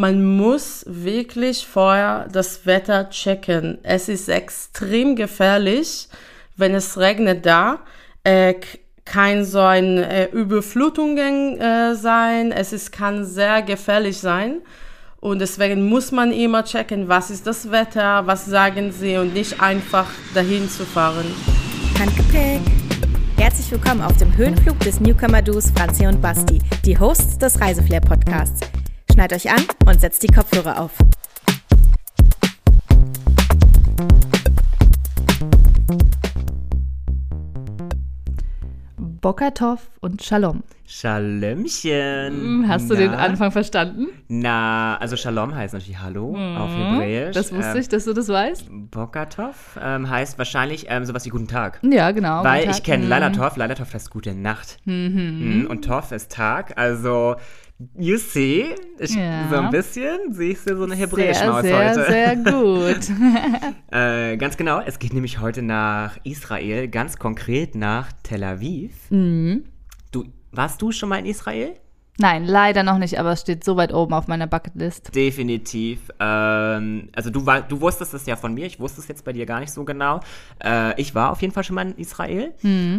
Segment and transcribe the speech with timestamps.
[0.00, 3.78] man muss wirklich vorher das Wetter checken.
[3.82, 6.08] Es ist extrem gefährlich,
[6.56, 7.80] wenn es regnet da.
[8.24, 8.54] Äh,
[9.04, 12.50] kann so eine äh, Überflutungen äh, sein.
[12.50, 14.62] Es ist, kann sehr gefährlich sein.
[15.20, 19.60] Und deswegen muss man immer checken, was ist das Wetter, was sagen sie und nicht
[19.60, 21.26] einfach dahin zu fahren.
[21.98, 22.62] Handgepäck.
[23.36, 28.60] Herzlich willkommen auf dem Höhenflug des Newcomer-Duos Franzi und Basti, die Hosts des Reiseflair-Podcasts.
[29.12, 30.92] Schneid euch an und setzt die Kopfhörer auf.
[38.96, 40.62] Bokatov und Shalom.
[40.86, 42.64] Shalomchen.
[42.68, 43.00] Hast du Na?
[43.00, 44.08] den Anfang verstanden?
[44.28, 47.28] Na, also Shalom heißt natürlich Hallo auf Hebräisch.
[47.28, 47.32] Mhm.
[47.32, 48.66] Das wusste Ähm, ich, dass du das weißt.
[48.90, 51.78] Bokatov ähm, heißt wahrscheinlich ähm, sowas wie Guten Tag.
[51.82, 52.42] Ja, genau.
[52.44, 53.08] Weil ich kenne Mhm.
[53.10, 54.78] Lalatov, Lalatov heißt gute Nacht.
[54.84, 55.66] Mhm.
[55.70, 56.76] Und Tov ist Tag.
[56.76, 57.36] Also,
[57.98, 59.48] you see, ich, Ja.
[59.50, 62.04] so ein bisschen sehe ich so eine Sehr, Hebräisch-Maus sehr, heute.
[62.10, 63.08] sehr gut.
[63.92, 68.92] Äh, ganz genau, es geht nämlich heute nach Israel, ganz konkret nach Tel Aviv.
[69.10, 69.64] Mhm.
[70.12, 71.74] Du, warst du schon mal in Israel?
[72.20, 75.14] Nein, leider noch nicht, aber es steht so weit oben auf meiner Bucketlist.
[75.14, 76.00] Definitiv.
[76.20, 79.32] Ähm, also du, war, du wusstest es ja von mir, ich wusste es jetzt bei
[79.32, 80.20] dir gar nicht so genau.
[80.62, 82.52] Äh, ich war auf jeden Fall schon mal in Israel.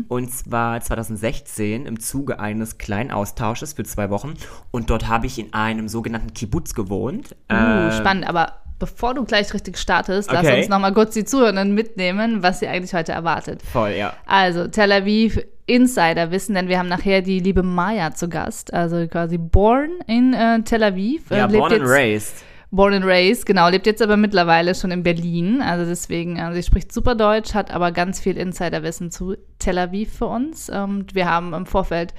[0.08, 4.34] Und zwar 2016 im Zuge eines kleinen Austausches für zwei Wochen.
[4.72, 7.36] Und dort habe ich in einem sogenannten Kibbutz gewohnt.
[7.52, 10.58] Uh, Äh, spannend, aber bevor du gleich richtig startest, lass Okay.
[10.62, 13.62] uns nochmal kurz die Zuhörenden mitnehmen, was sie eigentlich heute erwartet.
[13.62, 14.14] voll, ja.
[14.26, 19.08] Also, Tel Aviv Insider wissen, denn wir haben nachher die liebe Maya zu Gast, also
[19.08, 21.30] quasi born in äh, Tel Aviv.
[21.31, 22.44] äh, Ja, lebt born and raised.
[22.73, 25.62] Born and raised, genau, lebt jetzt aber mittlerweile schon in Berlin.
[25.62, 30.14] Also deswegen, also sie spricht super Deutsch, hat aber ganz viel Insiderwissen zu Tel Aviv
[30.14, 30.70] für uns.
[30.70, 32.14] Und wir haben im Vorfeld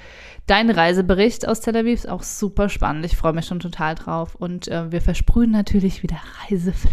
[0.46, 3.06] deinen Reisebericht aus Tel Aviv, ist auch super spannend.
[3.06, 4.34] Ich freue mich schon total drauf.
[4.34, 6.92] Und äh, wir versprühen natürlich wieder Reiseflair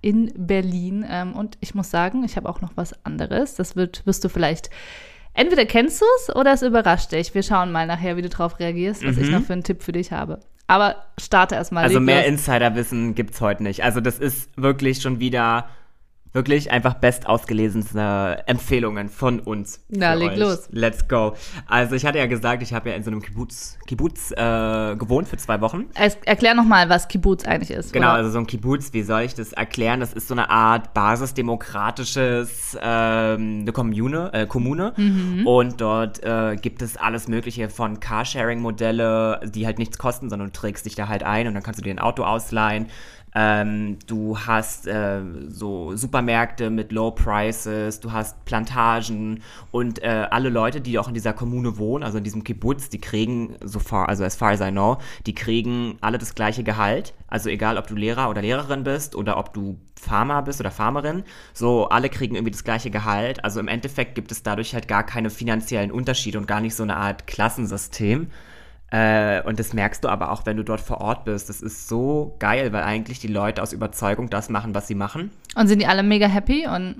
[0.00, 1.04] in Berlin.
[1.08, 3.56] Ähm, und ich muss sagen, ich habe auch noch was anderes.
[3.56, 4.70] Das wird, wirst du vielleicht.
[5.34, 7.34] Entweder kennst du es oder es überrascht dich.
[7.34, 9.92] Wir schauen mal nachher, wie du darauf reagierst, was ich noch für einen Tipp für
[9.92, 10.40] dich habe.
[10.66, 11.84] Aber starte erstmal.
[11.84, 12.26] Also mehr.
[12.26, 13.82] Insiderwissen gibt's heute nicht.
[13.82, 15.68] Also das ist wirklich schon wieder
[16.32, 19.84] wirklich einfach best ausgelesenste Empfehlungen von uns.
[19.88, 20.38] Na, leg euch.
[20.38, 20.68] los.
[20.70, 21.34] Let's go.
[21.66, 25.28] Also ich hatte ja gesagt, ich habe ja in so einem Kibbutz, Kibbutz äh, gewohnt
[25.28, 25.86] für zwei Wochen.
[25.94, 27.92] Es, erklär nochmal, was Kibbutz eigentlich ist.
[27.92, 28.16] Genau, oder?
[28.16, 30.00] also so ein Kibbutz, wie soll ich das erklären?
[30.00, 34.94] Das ist so eine Art basisdemokratisches, ähm, eine Kommune, äh, Kommune.
[34.96, 35.46] Mhm.
[35.46, 40.52] Und dort äh, gibt es alles Mögliche von Carsharing-Modelle, die halt nichts kosten, sondern du
[40.52, 42.86] trägst dich da halt ein und dann kannst du dir ein Auto ausleihen.
[43.34, 50.50] Ähm, du hast äh, so Supermärkte mit Low Prices, du hast Plantagen und äh, alle
[50.50, 54.08] Leute, die auch in dieser Kommune wohnen, also in diesem Kibbutz, die kriegen, so far,
[54.08, 57.14] also as far as I know, die kriegen alle das gleiche Gehalt.
[57.26, 61.24] Also egal, ob du Lehrer oder Lehrerin bist oder ob du Farmer bist oder Farmerin,
[61.54, 63.42] so alle kriegen irgendwie das gleiche Gehalt.
[63.44, 66.82] Also im Endeffekt gibt es dadurch halt gar keine finanziellen Unterschiede und gar nicht so
[66.82, 68.28] eine Art Klassensystem.
[68.92, 71.48] Äh, und das merkst du aber auch, wenn du dort vor Ort bist.
[71.48, 75.30] Das ist so geil, weil eigentlich die Leute aus Überzeugung das machen, was sie machen.
[75.56, 76.66] Und sind die alle mega happy?
[76.66, 76.96] Und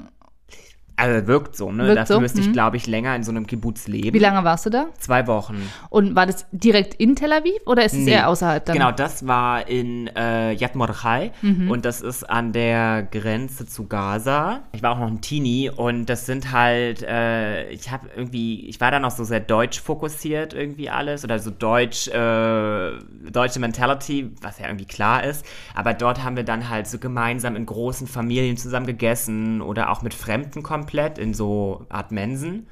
[0.96, 1.84] Also wirkt so, ne?
[1.84, 2.52] Wirkt Dafür so, müsste ich, mhm.
[2.52, 4.12] glaube ich, länger in so einem Kibbutz leben.
[4.14, 4.86] wie lange warst du da?
[4.98, 5.56] Zwei Wochen.
[5.88, 8.12] Und war das direkt in Tel Aviv oder ist es Nee.
[8.12, 8.74] eher außerhalb dann?
[8.76, 11.70] Genau, das war in äh, Yad Mordechai Mhm.
[11.70, 14.60] und das ist an der Grenze zu Gaza.
[14.72, 18.80] Ich war auch noch ein Teenie und das sind halt, äh, ich habe irgendwie, ich
[18.80, 22.90] war da noch so sehr deutsch fokussiert irgendwie alles oder so deutsch, äh,
[23.30, 25.44] deutsche Mentality, was ja irgendwie klar ist.
[25.74, 30.02] Aber dort haben wir dann halt so gemeinsam in großen Familien zusammen gegessen oder auch
[30.02, 32.66] mit Fremden komplett in so Art Mensen.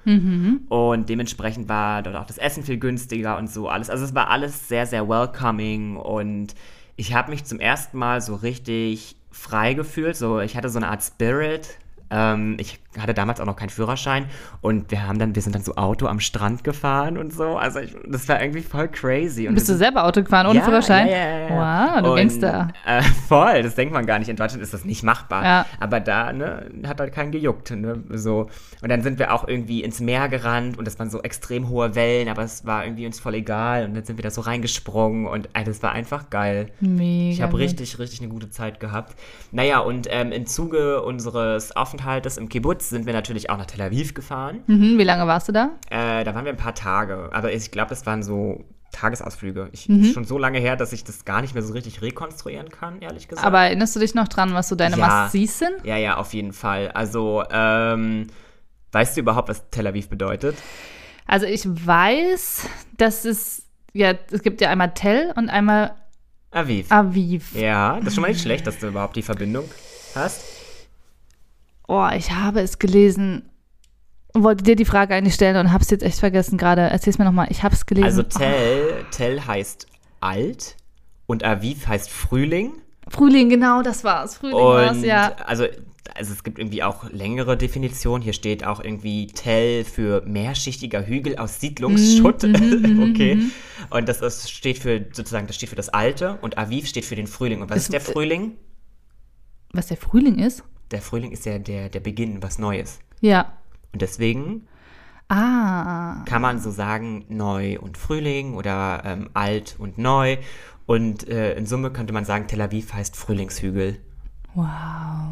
[0.69, 3.88] Und dementsprechend war dort auch das Essen viel günstiger und so alles.
[3.88, 6.54] Also es war alles sehr, sehr welcoming und
[6.97, 10.16] ich habe mich zum ersten Mal so richtig frei gefühlt.
[10.16, 11.78] So, ich hatte so eine Art Spirit.
[12.10, 14.27] Ähm, ich hatte damals auch noch keinen Führerschein
[14.61, 17.56] und wir haben dann, wir sind dann so Auto am Strand gefahren und so.
[17.56, 19.47] Also ich, das war irgendwie voll crazy.
[19.47, 21.06] Und Bist du selber Auto gefahren ohne ja, Führerschein?
[21.06, 21.95] Ja, ja, ja.
[21.95, 22.69] Wow, du und, Gangster.
[22.84, 24.28] Äh, voll, das denkt man gar nicht.
[24.28, 25.45] In Deutschland ist das nicht machbar.
[25.45, 25.66] Ja.
[25.78, 27.71] Aber da ne, hat halt keinen gejuckt.
[27.71, 28.48] Ne, so.
[28.83, 31.95] Und dann sind wir auch irgendwie ins Meer gerannt und das waren so extrem hohe
[31.95, 33.84] Wellen, aber es war irgendwie uns voll egal.
[33.84, 36.72] Und dann sind wir da so reingesprungen und ey, das war einfach geil.
[36.81, 37.33] Mega.
[37.33, 39.15] Ich habe richtig, richtig eine gute Zeit gehabt.
[39.53, 43.82] Naja, und ähm, im Zuge unseres Aufenthaltes im Kibbutz sind wir natürlich auch nach Tel
[43.82, 44.60] Aviv gefahren.
[44.66, 45.71] Mhm, wie lange warst du da?
[45.91, 47.28] Äh, da waren wir ein paar Tage.
[47.32, 49.68] Aber ich glaube, das waren so Tagesausflüge.
[49.72, 50.03] Ich, Mhm.
[50.04, 53.00] Ist schon so lange her, dass ich das gar nicht mehr so richtig rekonstruieren kann,
[53.03, 53.47] ehrlich gesagt.
[53.47, 55.24] Aber erinnerst du dich noch dran, was so deine Ja.
[55.24, 55.84] Must-Sees sind?
[55.84, 56.88] Ja, ja, auf jeden Fall.
[56.92, 58.27] Also, ähm,
[58.92, 60.56] weißt du überhaupt, was Tel Aviv bedeutet?
[61.27, 62.66] Also ich weiß,
[62.97, 63.62] dass es,
[63.92, 65.94] ja, es gibt ja einmal Tel und einmal
[66.50, 66.91] Aviv.
[66.91, 67.54] Aviv.
[67.54, 69.66] Ja, das ist schon mal nicht schlecht, dass du überhaupt die Verbindung
[70.16, 70.42] hast.
[71.92, 73.51] Oh, ich habe es gelesen.
[74.33, 76.83] und Wollte dir die Frage eigentlich stellen und habe es jetzt echt vergessen gerade.
[76.83, 77.48] Erzähl's mir nochmal.
[77.51, 78.04] Ich habe es gelesen.
[78.07, 79.87] Also Tell, Tell heißt
[80.21, 80.77] alt
[81.27, 82.75] und Aviv heißt Frühling.
[83.07, 84.37] Oh, Frühling, genau, das war's.
[84.37, 85.34] Frühling war's, Und ja.
[85.47, 85.65] also,
[86.15, 88.22] also es gibt irgendwie auch längere Definitionen.
[88.22, 92.45] Hier steht auch irgendwie Tell für mehrschichtiger Hügel aus Siedlungsschutt.
[92.45, 93.39] Mhm, okay.
[93.91, 97.16] Und das ist, steht für sozusagen, das steht für das Alte und Aviv steht für
[97.16, 97.63] den Frühling.
[97.63, 98.53] Und was Das- ist der Frühling?
[99.72, 100.63] Was der Frühling ist?
[100.91, 103.01] Der Frühling ist ja der, der Beginn, was Neues.
[103.21, 103.53] Ja.
[103.92, 104.66] Und deswegen
[105.28, 106.25] Ah.
[106.25, 110.39] kann man so sagen, neu und Frühling oder ähm, alt und neu.
[110.87, 114.01] Und äh, in Summe könnte man sagen, Tel Aviv heißt Frühlingshügel.
[114.54, 114.66] Wow.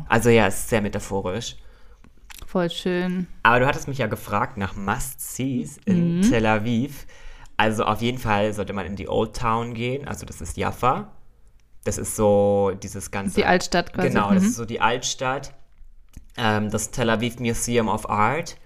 [0.09, 1.57] Also ja, es ist sehr metaphorisch.
[2.47, 3.27] Voll schön.
[3.43, 6.23] Aber du hattest mich ja gefragt nach Must-Sees in Mhm.
[6.23, 7.07] Tel Aviv.
[7.57, 10.07] Also auf jeden Fall sollte man in die Old Town gehen.
[10.07, 11.11] Also das ist Jaffa.
[11.85, 13.37] Das ist so dieses ganze...
[13.37, 14.09] Die Altstadt quasi.
[14.09, 14.49] Genau, das Mhm.
[14.49, 15.53] ist so die Altstadt.
[16.37, 18.57] Ähm, das Tel Aviv Museum of Art.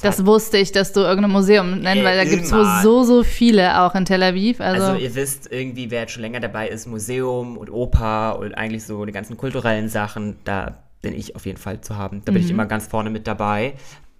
[0.00, 3.82] Das wusste ich, dass du irgendein Museum nennst, weil da gibt es so, so viele
[3.82, 4.60] auch in Tel Aviv.
[4.60, 8.54] Also, Also ihr wisst irgendwie, wer jetzt schon länger dabei ist, Museum und Oper und
[8.54, 12.22] eigentlich so die ganzen kulturellen Sachen, da bin ich auf jeden Fall zu haben.
[12.24, 12.54] Da bin ich Mhm.
[12.54, 13.74] immer ganz vorne mit dabei.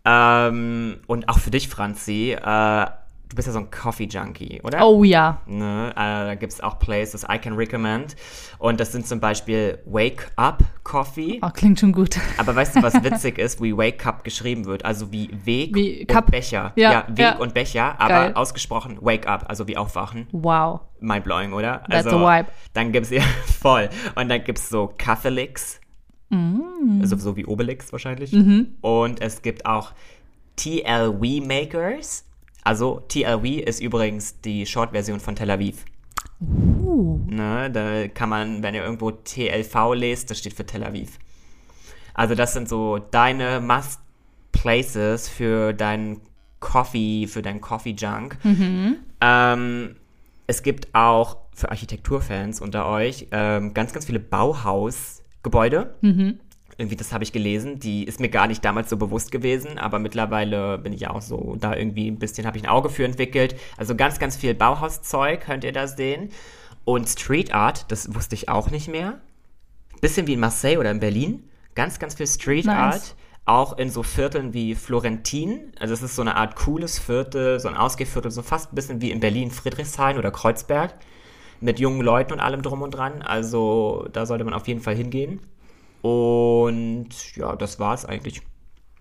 [0.05, 2.87] Ähm, und auch für dich, Franzi, äh,
[3.33, 4.87] du bist ja so ein Coffee-Junkie, oder?
[4.87, 5.41] oh ja.
[5.47, 8.15] Ne, äh, da gibt es auch Places I can recommend.
[8.59, 11.41] Und das sind zum Beispiel Wake Up Coffee.
[11.41, 12.19] Oh, klingt schon gut.
[12.37, 14.85] Aber weißt du, was witzig ist, wie Wake Up geschrieben wird?
[14.85, 16.27] Also wie Weg Wie und.
[16.27, 16.73] Becher.
[16.77, 17.37] Ja, Weg ja.
[17.37, 18.33] und Becher, aber Geil.
[18.35, 20.27] ausgesprochen Wake Up, also wie aufwachen.
[20.33, 20.81] Wow.
[21.01, 21.85] Mindblowing, oder?
[21.89, 22.51] That's also, a vibe.
[22.75, 23.23] Dann gibt es ja
[23.61, 23.89] voll.
[24.15, 25.81] Und dann gibt es so Catholics.
[26.29, 27.01] Mm.
[27.01, 28.33] Also so wie Obelix wahrscheinlich.
[28.33, 28.75] Mhm.
[28.83, 29.93] Und es gibt auch
[30.57, 32.27] TLW Makers.
[32.63, 35.85] Also TLW ist übrigens die Short-Version von Tel Aviv.
[36.41, 37.21] Uh.
[37.27, 41.19] Ne, da kann man, wenn ihr irgendwo TLV lest, das steht für Tel Aviv.
[42.15, 46.21] Also das sind so deine Must-Places für deinen
[46.61, 48.39] Coffee, für deinen Coffee-Junk.
[49.21, 49.97] Ähm,
[50.47, 55.95] es gibt auch für Architekturfans unter euch ähm, ganz, ganz viele Bauhausgebäude.
[56.83, 57.79] Irgendwie, das habe ich gelesen.
[57.79, 61.55] Die ist mir gar nicht damals so bewusst gewesen, aber mittlerweile bin ich auch so
[61.61, 63.55] da irgendwie ein bisschen, habe ich ein Auge für entwickelt.
[63.77, 66.31] Also ganz, ganz viel Bauhauszeug könnt ihr da sehen.
[66.85, 69.21] Und Street Art, das wusste ich auch nicht mehr.
[70.01, 71.45] Bisschen wie in Marseille oder in Berlin.
[71.77, 72.77] Ganz, ganz viel Street Nice.
[72.77, 73.15] Art.
[73.45, 75.73] Auch in so Vierteln wie Florentin.
[75.79, 79.01] Also es ist so eine Art cooles Viertel, so ein Ausgehviertel, so fast ein bisschen
[79.01, 80.95] wie in Berlin Friedrichshain oder Kreuzberg.
[81.61, 83.23] Mit jungen Leuten und allem drum und dran.
[83.23, 85.39] Also da sollte man auf jeden Fall hingehen.
[86.03, 88.43] Und ja, das war's eigentlich.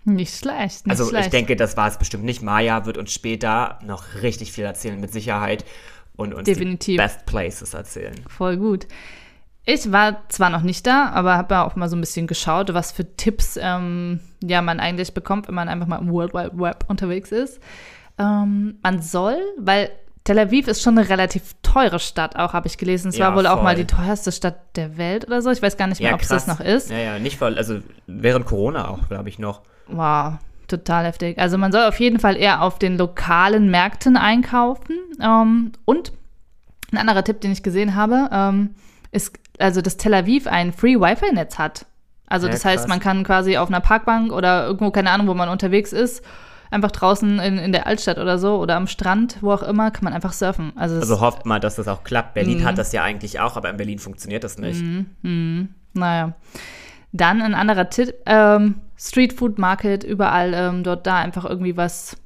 [0.04, 0.86] Nicht schlecht.
[0.86, 1.26] Nicht Also schlecht.
[1.26, 2.42] ich denke, das war es bestimmt nicht.
[2.42, 5.64] Maya wird uns später noch richtig viel erzählen, mit Sicherheit.
[6.16, 6.94] Und uns Definitiv.
[6.94, 8.14] die Best Places erzählen.
[8.28, 8.86] Voll gut.
[9.64, 12.74] Ich war zwar noch nicht da, aber habe ja auch mal so ein bisschen geschaut,
[12.74, 16.58] was für Tipps ähm, ja, man eigentlich bekommt, wenn man einfach mal im World Wide
[16.58, 17.60] Web unterwegs ist.
[18.18, 19.90] Ähm, man soll, weil
[20.24, 23.08] Tel Aviv ist schon eine relativ teure Stadt, auch habe ich gelesen.
[23.08, 23.84] Es Ja, war wohl auch mal voll.
[23.84, 25.50] die teuerste Stadt der Welt oder so.
[25.50, 26.90] Ich weiß gar nicht mehr, ob es das noch ist.
[26.90, 27.56] Ja, ja, nicht voll.
[27.58, 29.62] Also während Corona auch, glaube ich, noch.
[29.88, 30.34] Wow,
[30.68, 31.38] total heftig.
[31.38, 34.96] Also man soll auf jeden Fall eher auf den lokalen Märkten einkaufen.
[35.20, 36.12] Ähm, und
[36.92, 38.74] ein anderer Tipp, den ich gesehen habe, ähm,
[39.10, 41.86] ist, also dass Tel Aviv ein Free Wi-Fi-Netz hat.
[42.28, 42.88] Also Ja, das heißt, krass.
[42.88, 46.22] man kann quasi auf einer Parkbank oder irgendwo, keine Ahnung, wo man unterwegs ist,
[46.72, 50.04] einfach draußen in, in der Altstadt oder so oder am Strand, wo auch immer, kann
[50.04, 50.72] man einfach surfen.
[50.76, 52.34] Also, Also hofft mal, dass das auch klappt.
[52.34, 52.64] Berlin Mhm.
[52.64, 54.82] hat das ja eigentlich auch, aber in Berlin funktioniert das nicht.
[55.94, 56.32] Naja.
[57.12, 62.16] Dann ein anderer Tipp, ähm, Street Food Market, überall ähm, dort da einfach irgendwie was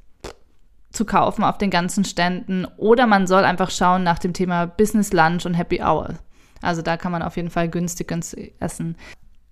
[0.93, 2.67] zu kaufen auf den ganzen Ständen.
[2.77, 6.15] Oder man soll einfach schauen nach dem Thema Business Lunch und Happy Hour.
[6.63, 8.97] Also da kann man auf jeden Fall günstig, günstig essen.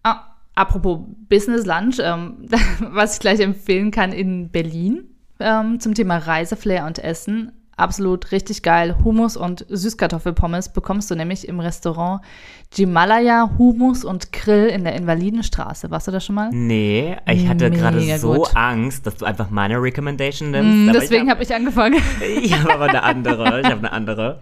[0.04, 0.20] Ah,
[0.54, 2.48] apropos Business Lunch, ähm,
[2.80, 5.08] was ich gleich empfehlen kann in Berlin
[5.40, 7.52] ähm, zum Thema Reiseflair und Essen.
[7.76, 8.96] Absolut richtig geil.
[9.02, 12.22] Hummus und Süßkartoffelpommes bekommst du nämlich im Restaurant
[12.72, 15.90] Jimalaya Hummus und Grill in der Invalidenstraße.
[15.90, 16.50] Warst du da schon mal?
[16.52, 18.50] Nee, ich hatte gerade so gut.
[18.54, 20.90] Angst, dass du einfach meine Recommendation nimmst.
[20.90, 21.94] Mm, Deswegen ich habe ich angefangen.
[21.94, 23.60] hab, ich habe aber eine andere.
[23.60, 24.40] Ich habe eine andere.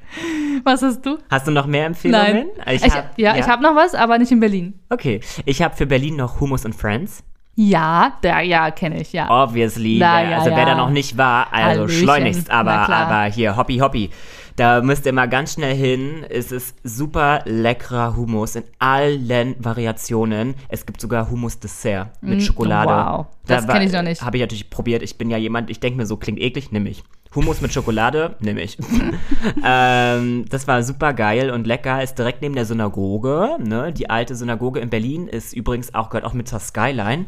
[0.65, 1.19] Was hast du?
[1.31, 2.49] Hast du noch mehr Empfehlungen?
[2.71, 4.75] Ich hab, ja, ich habe noch was, aber nicht in Berlin.
[4.91, 7.25] Okay, ich habe für Berlin noch Hummus and Friends.
[7.55, 9.29] Ja, da, ja, kenne ich, ja.
[9.31, 9.99] Obviously.
[10.01, 10.65] Na, wer- ja, also wer ja.
[10.65, 12.03] da noch nicht war, also Hallöchen.
[12.03, 14.11] schleunigst, aber, aber hier, hoppi hoppi.
[14.57, 16.25] Da müsst ihr mal ganz schnell hin.
[16.29, 20.55] Es ist super leckerer Hummus in allen Variationen.
[20.69, 22.91] Es gibt sogar Hummus-Dessert mit Mm, Schokolade.
[23.19, 23.27] wow.
[23.47, 24.21] Das kenn ich noch nicht.
[24.23, 25.03] Habe ich natürlich probiert.
[25.03, 27.03] Ich bin ja jemand, ich denke mir so, klingt eklig, nimm ich.
[27.35, 28.79] Hummus mit Schokolade, nehme ich.
[29.65, 32.03] ähm, das war super geil und lecker.
[32.03, 33.57] Ist direkt neben der Synagoge.
[33.59, 33.93] Ne?
[33.93, 37.27] Die alte Synagoge in Berlin ist übrigens auch, gehört auch mit zur Skyline.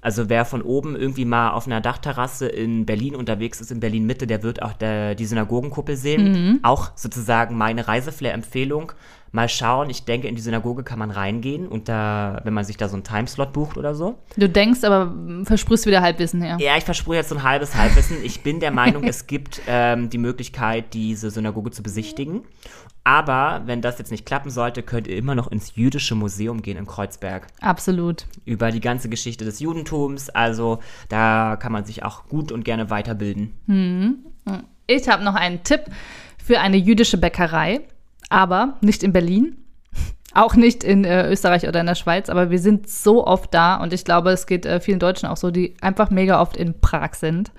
[0.00, 4.06] Also wer von oben irgendwie mal auf einer Dachterrasse in Berlin unterwegs ist, in Berlin
[4.06, 6.32] Mitte, der wird auch der, die Synagogenkuppel sehen.
[6.32, 6.60] Mhm.
[6.62, 8.92] Auch sozusagen meine Reiseflair-Empfehlung.
[9.36, 12.78] Mal schauen, ich denke, in die Synagoge kann man reingehen und da, wenn man sich
[12.78, 14.18] da so einen Timeslot bucht oder so.
[14.38, 15.14] Du denkst, aber
[15.44, 16.56] versprühst wieder Halbwissen her.
[16.58, 18.24] Ja, ich versprühe jetzt so ein halbes Halbwissen.
[18.24, 22.44] Ich bin der Meinung, es gibt ähm, die Möglichkeit, diese Synagoge zu besichtigen.
[23.04, 26.78] Aber wenn das jetzt nicht klappen sollte, könnt ihr immer noch ins Jüdische Museum gehen
[26.78, 27.46] in Kreuzberg.
[27.60, 28.24] Absolut.
[28.46, 30.30] Über die ganze Geschichte des Judentums.
[30.30, 30.78] Also
[31.10, 33.52] da kann man sich auch gut und gerne weiterbilden.
[34.86, 35.82] Ich habe noch einen Tipp
[36.42, 37.82] für eine jüdische Bäckerei,
[38.28, 39.56] aber nicht in Berlin.
[40.34, 43.76] Auch nicht in äh, Österreich oder in der Schweiz, aber wir sind so oft da
[43.76, 46.78] und ich glaube, es geht äh, vielen Deutschen auch so, die einfach mega oft in
[46.78, 47.52] Prag sind.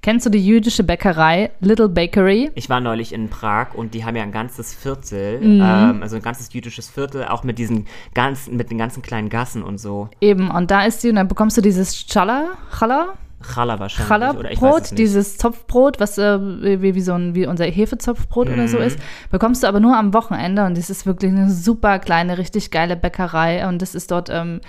[0.00, 2.50] Kennst du die jüdische Bäckerei Little Bakery?
[2.54, 5.60] Ich war neulich in Prag und die haben ja ein ganzes Viertel, Mhm.
[5.62, 9.62] ähm, also ein ganzes jüdisches Viertel, auch mit diesen ganzen, mit den ganzen kleinen Gassen
[9.62, 10.08] und so.
[10.22, 14.38] Eben, und da ist sie und dann bekommst du dieses Challah, Challah, Challah wahrscheinlich.
[14.38, 16.38] oder Challah-Brot, dieses Zopfbrot, was äh,
[16.82, 18.68] wie, wie, so ein, wie unser Hefezopfbrot oder Mhm.
[18.68, 18.98] so ist,
[19.30, 22.96] bekommst du aber nur am Wochenende und das ist wirklich eine super kleine, richtig geile
[22.96, 24.60] Bäckerei und das ist dort ähm,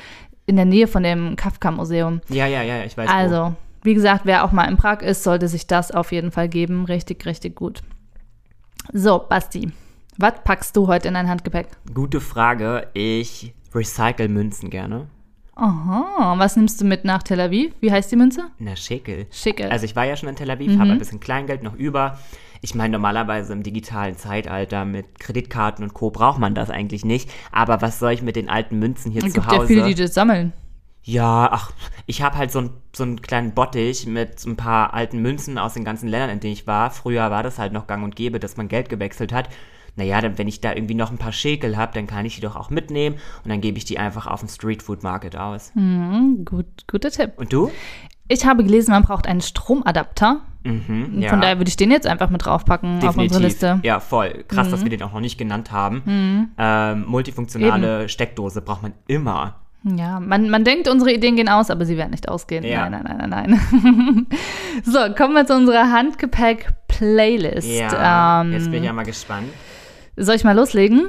[0.45, 2.21] in der Nähe von dem Kafka-Museum.
[2.29, 3.07] Ja, ja, ja, ich weiß.
[3.09, 3.13] wo.
[3.13, 3.53] Also,
[3.83, 6.85] wie gesagt, wer auch mal in Prag ist, sollte sich das auf jeden Fall geben.
[6.85, 7.81] Richtig, richtig gut.
[8.91, 9.71] So, Basti,
[10.17, 11.67] was packst du heute in dein Handgepäck?
[11.93, 12.87] Gute Frage.
[12.93, 15.07] Ich recycle Münzen gerne.
[15.55, 17.73] Aha, was nimmst du mit nach Tel Aviv?
[17.79, 18.45] Wie heißt die Münze?
[18.57, 19.27] Na, Schickel.
[19.31, 19.69] Schickel.
[19.69, 20.79] Also ich war ja schon in Tel Aviv, Mhm.
[20.79, 22.17] habe ein bisschen Kleingeld noch über.
[22.61, 26.09] Ich meine, normalerweise im digitalen Zeitalter mit Kreditkarten und Co.
[26.09, 27.29] braucht man das eigentlich nicht.
[27.51, 29.61] Aber was soll ich mit den alten Münzen hier Es zu gibt Hause?
[29.61, 30.53] ja viele, die das sammeln.
[31.05, 31.71] Ja, ach,
[32.05, 35.57] ich habe halt so, ein, so einen kleinen Bottich mit so ein paar alten Münzen
[35.57, 36.89] aus den ganzen Ländern, in denen ich war.
[36.91, 39.49] Früher war das halt noch gang und gäbe, dass man Geld gewechselt hat.
[39.95, 42.41] Naja, dann, wenn ich da irgendwie noch ein paar Schäkel habe, dann kann ich die
[42.41, 45.71] doch auch mitnehmen und dann gebe ich die einfach auf dem Streetfood Market aus.
[45.75, 47.33] Hm, gut, guter Tipp.
[47.35, 47.71] Und du?
[48.27, 50.41] Ich habe gelesen, man braucht einen Stromadapter.
[50.63, 51.29] Mhm, ja.
[51.29, 53.75] Von daher würde ich den jetzt einfach mit draufpacken auf unsere Liste.
[53.75, 53.81] Mhm.
[53.83, 54.45] Ja, voll.
[54.47, 56.51] Krass, dass wir den auch noch nicht genannt haben.
[56.57, 59.59] Ähm, multifunktionale Steckdose braucht man immer.
[59.83, 62.63] Ja, man, man denkt, unsere Ideen gehen aus, aber sie werden nicht ausgehen.
[62.63, 62.89] Ja.
[62.89, 64.27] Nein, nein, nein, nein, nein.
[64.85, 67.67] so, kommen wir zu unserer Handgepäck-Playlist.
[67.67, 69.49] Ja, ähm, jetzt bin ich ja mal gespannt.
[70.15, 71.07] Soll ich mal loslegen?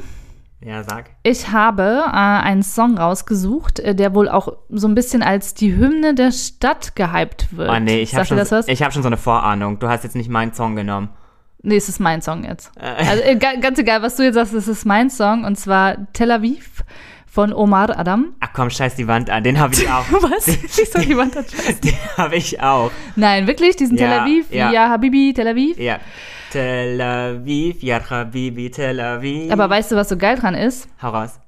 [0.61, 1.11] Ja, sag.
[1.23, 5.77] Ich habe äh, einen Song rausgesucht, äh, der wohl auch so ein bisschen als die
[5.77, 7.71] Hymne der Stadt gehypt wird.
[7.71, 9.79] Oh nee, ich habe schon, ich hab schon so eine Vorahnung.
[9.79, 11.11] Du hast jetzt nicht meinen Song genommen.
[11.63, 12.71] Nee, es ist mein Song jetzt.
[12.79, 16.11] Also äh, ga- ganz egal, was du jetzt sagst, es ist mein Song und zwar
[16.15, 16.83] Tel Aviv
[17.27, 18.35] von Omar Adam.
[18.41, 19.43] Ach komm, scheiß die Wand an.
[19.45, 20.05] Den habe ich auch.
[20.13, 20.47] Was?
[20.47, 21.81] Wieso die Wand hat Scheiß?
[21.81, 22.91] Den habe ich auch.
[23.17, 24.71] Nein, wirklich, diesen Ja, Tel Aviv, ja.
[24.73, 24.89] ja.
[24.89, 25.79] Habibi, Tel Aviv.
[25.79, 25.99] Ja.
[26.55, 29.51] Tel Aviv, ja Habibi, Tel Aviv.
[29.53, 30.89] Aber weißt du, was so geil dran ist?
[31.03, 31.41] Hau raus.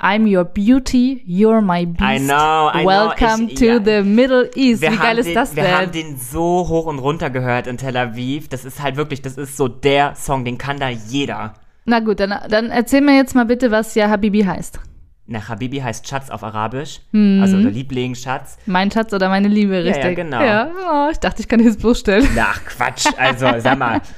[0.00, 2.00] I'm your beauty, you're my beast.
[2.00, 3.80] I know, I know, Welcome ich- to ja.
[3.84, 4.80] the Middle East.
[4.82, 5.72] Wir Wie geil ist den, das Wir denn?
[5.76, 8.48] haben den so hoch und runter gehört in Tel Aviv.
[8.50, 11.54] Das ist halt wirklich, das ist so der Song, den kann da jeder.
[11.84, 14.78] Na gut, dann, dann erzähl mir jetzt mal bitte, was ja Habibi heißt.
[15.26, 17.00] Na, Habibi heißt Schatz auf Arabisch.
[17.12, 17.40] Mhm.
[17.42, 18.58] Also oder Liebling, Schatz.
[18.66, 20.16] Mein Schatz oder meine Liebe, ja, richtig?
[20.16, 20.42] genau.
[20.42, 22.28] Ja, oh, ich dachte, ich kann dir das bloßstellen.
[22.38, 23.06] Ach, Quatsch.
[23.16, 24.00] Also, sag mal.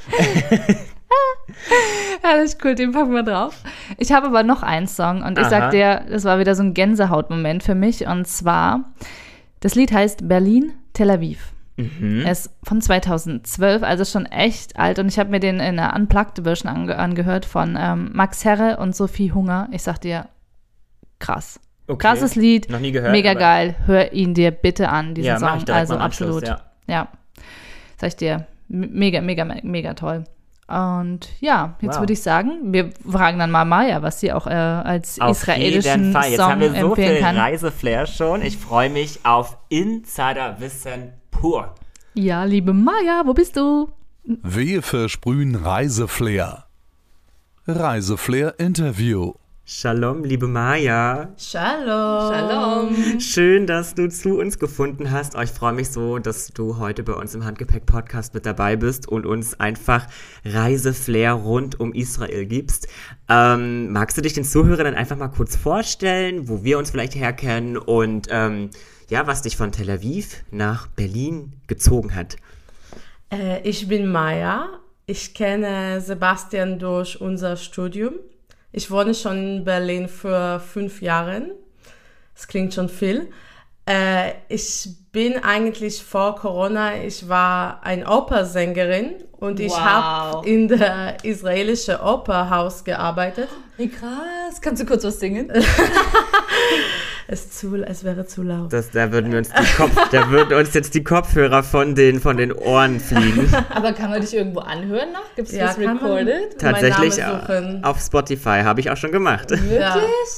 [2.22, 3.62] Alles cool, den packen wir drauf.
[3.98, 5.50] Ich habe aber noch einen Song und ich Aha.
[5.50, 8.84] sag dir, das war wieder so ein Gänsehautmoment für mich und zwar,
[9.60, 11.52] das Lied heißt Berlin, Tel Aviv.
[11.76, 12.22] Mhm.
[12.24, 15.94] Er ist von 2012, also schon echt alt und ich habe mir den in einer
[15.94, 19.68] Unplugged-Version ange angehört von ähm, Max Herre und Sophie Hunger.
[19.72, 20.28] Ich sag dir,
[21.18, 21.60] krass.
[21.86, 21.98] Okay.
[21.98, 23.12] Krasses Lied, Noch nie gehört.
[23.12, 23.74] mega geil.
[23.86, 25.70] Hör ihn dir bitte an, diesen Ja, mach Song.
[25.74, 26.46] also absolut.
[26.48, 26.60] ja.
[26.86, 27.08] Ja.
[27.98, 30.24] Sag ich dir, mega, mega, me- mega toll.
[30.66, 32.00] Und ja, jetzt Wow.
[32.00, 36.00] würde ich sagen, wir fragen dann mal Maya, was sie auch äh, als Auf israelischen
[36.04, 36.30] jeden Fall.
[36.30, 37.36] Jetzt Song haben wir so empfehlen viel kann.
[37.36, 38.40] Reiseflair schon.
[38.40, 41.74] Ich freue mich auf Insiderwissen pur.
[42.14, 43.90] Ja, liebe Maya, wo bist du?
[44.24, 46.64] Wir versprühen Reiseflair.
[47.66, 49.34] Reiseflair Interview.
[49.66, 51.32] Shalom, liebe Maya.
[51.38, 52.34] Shalom.
[52.34, 53.18] Shalom.
[53.18, 55.34] Schön, dass du zu uns gefunden hast.
[55.36, 59.08] Oh, ich freue mich so, dass du heute bei uns im Handgepäck-Podcast mit dabei bist
[59.08, 60.06] und uns einfach
[60.44, 62.88] Reiseflair rund um Israel gibst.
[63.30, 67.14] Ähm, magst du dich den Zuhörern dann einfach mal kurz vorstellen, wo wir uns vielleicht
[67.14, 68.68] herkennen und ähm,
[69.08, 72.36] ja, was dich von Tel Aviv nach Berlin gezogen hat?
[73.32, 74.68] Äh, ich bin Maya.
[75.06, 78.12] Ich kenne Sebastian durch unser Studium.
[78.76, 81.54] Ich wohne schon in Berlin für fünf Jahre.
[82.34, 83.30] Das klingt schon viel.
[83.86, 89.78] Äh, ich bin eigentlich vor Corona, ich war ein Opersängerin und ich Wow.
[89.78, 93.48] habe in der israelischen Operhaus gearbeitet.
[93.76, 94.60] Wie krass.
[94.62, 95.52] Kannst du kurz was singen?
[97.26, 98.70] Es, zu, es wäre zu laut.
[98.70, 102.20] Das, da würden wir uns die Kopf, da würden uns jetzt die Kopfhörer von den,
[102.20, 103.50] von den Ohren fliegen.
[103.74, 105.34] Aber kann man dich irgendwo anhören noch?
[105.34, 105.96] Gibt es Ja, man.
[105.96, 106.58] recorded?
[106.58, 109.48] Tatsächlich äh, auf Spotify habe ich auch schon gemacht.
[109.50, 109.72] Wirklich?
[109.80, 109.96] Ja.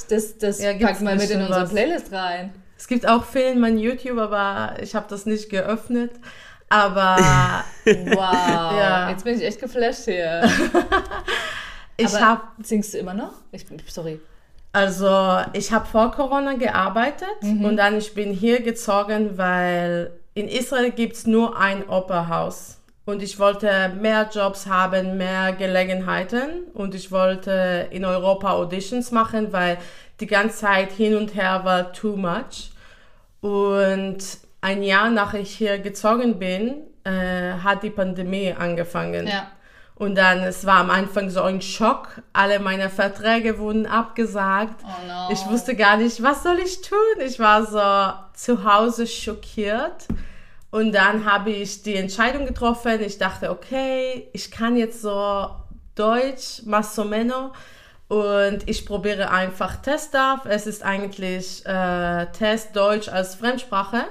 [0.09, 1.69] Das, das Ja, packen wir mit in unsere was.
[1.71, 2.53] Playlist rein.
[2.77, 6.11] Es gibt auch Filme an YouTube, aber ich habe das nicht geöffnet.
[6.69, 7.17] Aber
[7.85, 8.17] Wow.
[8.17, 9.09] Ja.
[9.09, 10.43] Jetzt bin ich echt geflasht hier.
[11.97, 13.33] ich habe Singst du immer noch?
[13.51, 14.19] Ich, sorry.
[14.73, 20.91] also ich habe vor Corona gearbeitet und dann ich bin hier gezogen, weil in Israel
[20.91, 27.87] gibt's nur ein Opernhaus und ich wollte mehr Jobs haben, mehr Gelegenheiten und ich wollte
[27.89, 29.77] in Europa Auditions machen, weil
[30.19, 32.71] die ganze Zeit hin und her war too much.
[33.41, 34.17] Und
[34.61, 39.27] ein Jahr nach ich hier gezogen bin, äh, hat die Pandemie angefangen.
[39.27, 39.51] Ja.
[39.95, 42.21] Und dann, es war am Anfang so ein Schock.
[42.31, 44.83] Alle meine Verträge wurden abgesagt.
[44.83, 45.29] Oh no.
[45.31, 46.97] Ich wusste gar nicht, was soll ich tun.
[47.25, 50.07] Ich war so zu Hause schockiert.
[50.69, 53.01] Und dann habe ich die Entscheidung getroffen.
[53.01, 55.49] Ich dachte, okay, ich kann jetzt so
[55.95, 57.51] Deutsch, más o menos.
[58.07, 60.45] Und ich probiere einfach Testaf.
[60.45, 64.05] Es ist eigentlich äh, Test Deutsch als Fremdsprache.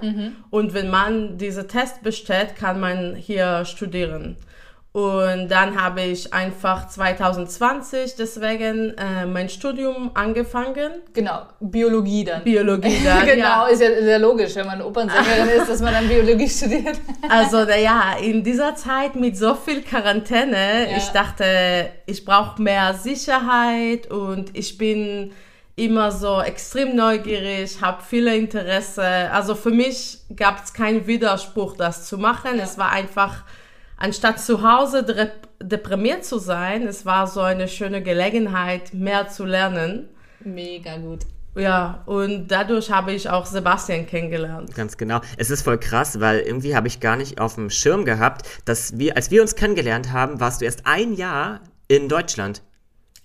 [0.51, 4.37] Und wenn man diese Test bestellt, kann man hier studieren.
[4.97, 10.91] Und dann habe ich einfach 2020 deswegen äh, mein Studium angefangen.
[11.13, 12.43] Genau, Biologie dann.
[12.43, 13.67] Biologie dann, genau, ja.
[13.67, 16.99] ist ja sehr logisch, wenn man Opernsängerin ist, dass man dann Biologie studiert.
[17.29, 20.97] Also ja, in dieser Zeit mit so viel Quarantäne, Ja.
[20.97, 25.33] ich dachte, ich brauche mehr Sicherheit und ich bin
[25.75, 29.05] immer so extrem neugierig, habe viele Interesse.
[29.31, 32.57] Also für mich gab es keinen Widerspruch, das zu machen.
[32.57, 32.65] Ja.
[32.65, 33.45] Es war einfach,
[33.97, 40.09] anstatt zu Hause deprimiert zu sein, es war so eine schöne Gelegenheit, mehr zu lernen.
[40.41, 41.21] Mega gut.
[41.57, 44.75] Ja, und dadurch habe ich auch Sebastian kennengelernt.
[44.75, 45.21] Ganz genau.
[45.39, 48.99] Es ist voll krass, weil irgendwie habe ich gar nicht auf dem Schirm gehabt, dass
[48.99, 52.63] wir, als wir uns kennengelernt haben, warst du erst ein Jahr in Deutschland.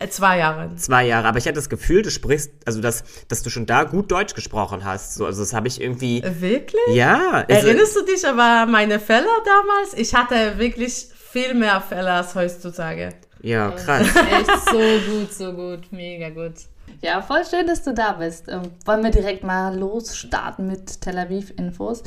[0.02, 0.76] Äh, zwei Jahre.
[0.76, 1.28] Zwei Jahre.
[1.28, 4.34] Aber ich hatte das Gefühl, du sprichst, also dass, dass du schon da gut Deutsch
[4.34, 5.16] gesprochen hast.
[5.16, 6.24] So, also das habe ich irgendwie.
[6.24, 6.82] Wirklich?
[6.96, 7.46] Ja.
[7.48, 9.94] Also, Erinnerst du dich aber an meine Fälle damals?
[9.96, 13.10] Ich hatte wirklich viel mehr Fälle als heutzutage.
[13.42, 14.08] Ja, krass.
[14.32, 16.56] Echt so gut, so gut, mega gut.
[17.02, 18.48] Ja, voll schön, dass du da bist.
[18.48, 22.04] Ähm, wollen wir direkt mal losstarten mit Tel Aviv-Infos?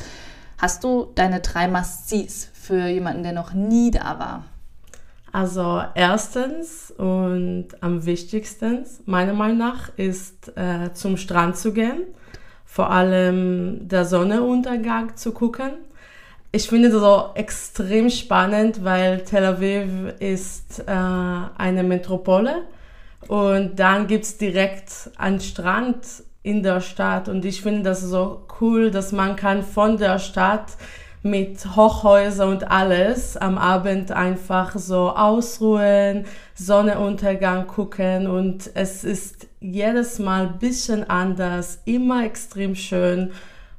[0.58, 4.44] Hast du deine drei Must-Sees für jemanden, der noch nie da war?
[5.34, 12.04] Also erstens und am wichtigsten, meiner Meinung nach, ist äh, zum Strand zu gehen.
[12.64, 15.72] Vor allem der Sonnenuntergang zu gucken.
[16.52, 22.62] Ich finde das so extrem spannend, weil Tel Aviv ist äh, eine Metropole
[23.26, 26.06] und dann gibt's direkt einen Strand
[26.44, 30.76] in der Stadt und ich finde das so cool, dass man kann von der Stadt
[31.24, 40.18] mit Hochhäuser und alles am Abend einfach so ausruhen, Sonnenuntergang gucken und es ist jedes
[40.18, 43.32] Mal ein bisschen anders, immer extrem schön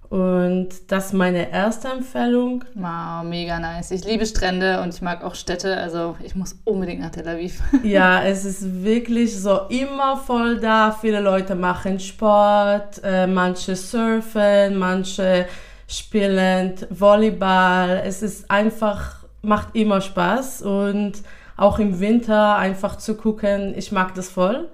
[0.10, 2.63] und das ist meine erste Empfehlung.
[2.73, 3.91] Wow, mega nice.
[3.91, 7.62] Ich liebe Strände und ich mag auch Städte, also ich muss unbedingt nach Tel Aviv.
[7.84, 10.97] Ja, es ist wirklich so immer voll da.
[10.99, 15.47] Viele Leute machen Sport, äh, manche surfen, manche
[15.88, 18.02] spielen Volleyball.
[18.06, 21.13] Es ist einfach, macht immer Spaß und
[21.58, 24.67] auch im Winter einfach zu gucken, ich mag das voll.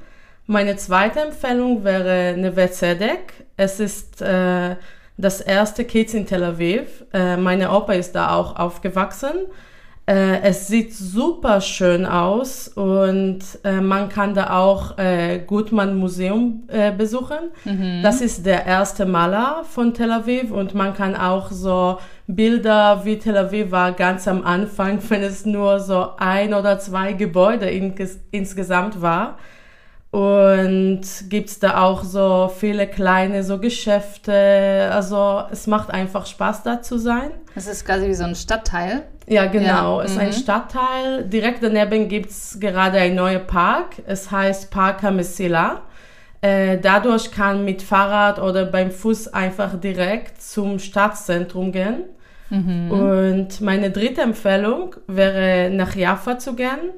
[0.48, 3.46] Meine zweite Empfehlung wäre Neve Zedek.
[3.56, 4.76] Es ist äh,
[5.18, 7.06] das erste Kids in Tel Aviv.
[7.14, 9.48] Äh, meine Opa ist da auch aufgewachsen.
[10.08, 16.64] Äh, es sieht super schön aus und äh, man kann da auch äh, Gutmann Museum
[16.68, 17.52] äh, besuchen.
[18.02, 23.20] Das ist der erste Maler von Tel Aviv und man kann auch so Bilder, wie
[23.20, 28.20] Tel Aviv war ganz am Anfang, wenn es nur so ein oder zwei Gebäude inges
[28.32, 29.38] insgesamt war.
[30.12, 34.90] Und gibt's da auch so viele kleine so Geschäfte.
[34.92, 37.32] Also es macht einfach Spaß da zu sein.
[37.56, 39.04] Das ist quasi wie so ein Stadtteil.
[39.28, 40.00] Ja, genau.
[40.00, 40.24] Ja, Es ist mhm.
[40.24, 41.24] ein Stadtteil.
[41.24, 44.02] Direkt daneben gibt's gerade ein neuer Park.
[44.06, 45.84] Es heißt Park Hamesila.
[46.42, 52.04] Äh, dadurch kann mit Fahrrad oder beim Fuß einfach direkt zum Stadtzentrum gehen.
[52.92, 56.92] Und meine dritte Empfehlung wäre nach Jaffa zu gehen.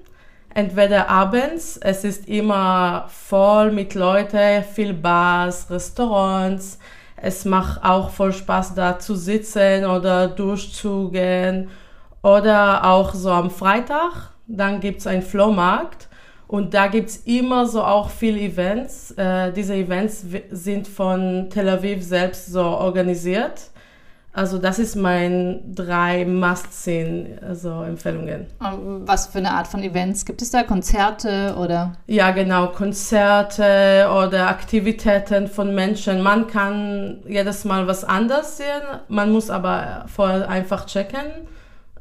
[0.56, 6.78] Entweder abends, es ist immer voll mit Leuten, viel Bars, Restaurants.
[7.18, 11.70] Es macht auch voll Spaß, da zu sitzen oder durchzugehen.
[12.22, 16.08] Oder auch so am Freitag, dann gibt es einen Flohmarkt.
[16.48, 19.10] Und da gibt es immer so auch viele Events.
[19.12, 23.72] Äh, diese Events sind von Tel Aviv selbst so organisiert.
[24.36, 28.48] Also das ist mein drei Must-Sehen, also Empfehlungen.
[29.06, 30.64] Was für eine Art von Events gibt es da?
[30.64, 31.94] Konzerte oder?
[32.08, 36.24] Ja, genau, Konzerte oder Aktivitäten von Menschen.
[36.24, 41.48] Man kann jedes Mal was anders sehen, man muss aber vorher einfach checken.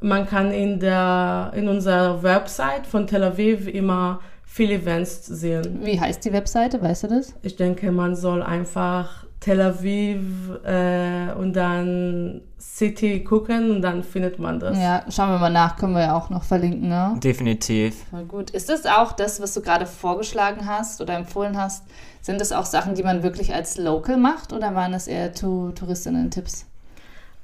[0.00, 5.80] Man kann in, der, in unserer Website von Tel Aviv immer viele Events sehen.
[5.82, 7.34] Wie heißt die Webseite, weißt du das?
[7.42, 10.20] Ich denke, man soll einfach Tel Aviv
[10.64, 14.78] äh, und dann City gucken und dann findet man das.
[14.78, 17.16] Ja, schauen wir mal nach, können wir ja auch noch verlinken, ne?
[17.18, 18.04] Definitiv.
[18.10, 18.50] Voll gut.
[18.50, 21.84] Ist das auch das, was du gerade vorgeschlagen hast oder empfohlen hast?
[22.20, 25.72] Sind das auch Sachen, die man wirklich als Local macht oder waren das eher to
[25.72, 26.66] Touristinnen-Tipps?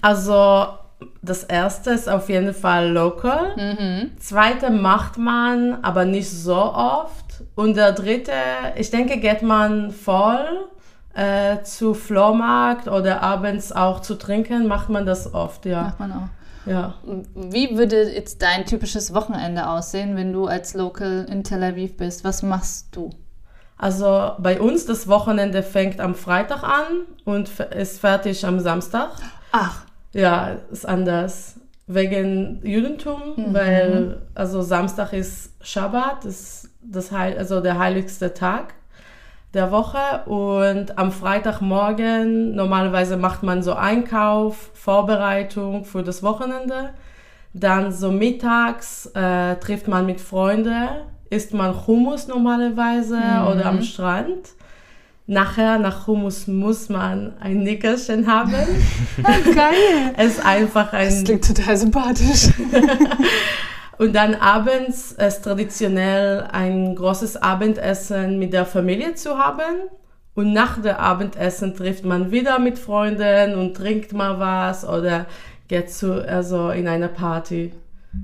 [0.01, 0.69] Also
[1.21, 3.57] das erste ist auf jeden Fall local.
[3.57, 4.13] Mhm.
[4.21, 7.43] Zweite macht man, aber nicht so oft.
[7.57, 8.33] Und der dritte,
[8.77, 10.69] ich denke, geht man voll
[11.19, 15.83] äh, zu Flohmarkt oder abends auch zu trinken, macht man das oft, ja.
[15.83, 16.29] Macht man auch.
[16.71, 16.95] Ja.
[17.35, 22.25] Wie würde jetzt dein typisches Wochenende aussehen, wenn du als Local in Tel Aviv bist?
[22.25, 23.11] Was machst du?
[23.79, 29.11] Also bei uns das Wochenende fängt am Freitag an und ist fertig am Samstag.
[29.53, 29.83] Ach.
[30.13, 31.55] Ja, ist anders.
[31.87, 33.55] Wegen Judentum, Mhm.
[33.55, 38.75] weil also Samstag ist Schabbat, ist das Heil, also der heiligste Tag
[39.55, 46.91] der Woche und am Freitagmorgen normalerweise macht man so Einkauf, Vorbereitung für das Wochenende.
[47.55, 50.89] Dann so mittags äh, trifft man mit Freunden,
[51.31, 53.17] isst man Hummus normalerweise
[53.51, 54.51] oder am Strand.
[55.27, 58.53] Nachher, nach Hummus muss man ein Nickerchen haben.
[59.23, 60.15] Geil.
[60.17, 62.49] es ist einfach ein Das klingt total sympathisch.
[63.99, 69.91] Und dann abends ist traditionell ein großes Abendessen mit der Familie zu haben.
[70.35, 75.27] Und nach dem Abendessen trifft man wieder mit Freunden und trinkt mal was oder
[75.67, 77.73] geht zu, also in eine Party.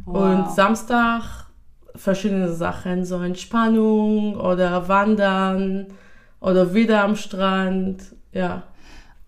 [0.06, 1.46] Und Samstag
[1.96, 5.88] verschiedene Sachen, so Entspannung oder Wandern
[6.40, 8.14] oder wieder am Strand.
[8.32, 8.62] Ja.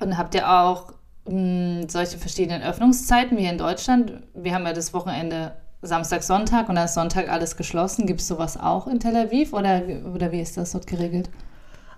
[0.01, 0.93] Und habt ihr auch
[1.29, 4.13] mh, solche verschiedenen Öffnungszeiten wie hier in Deutschland?
[4.35, 8.07] Wir haben ja das Wochenende Samstag, Sonntag und dann ist Sonntag alles geschlossen.
[8.07, 9.83] Gibt es sowas auch in Tel Aviv oder,
[10.15, 11.29] oder wie ist das dort geregelt?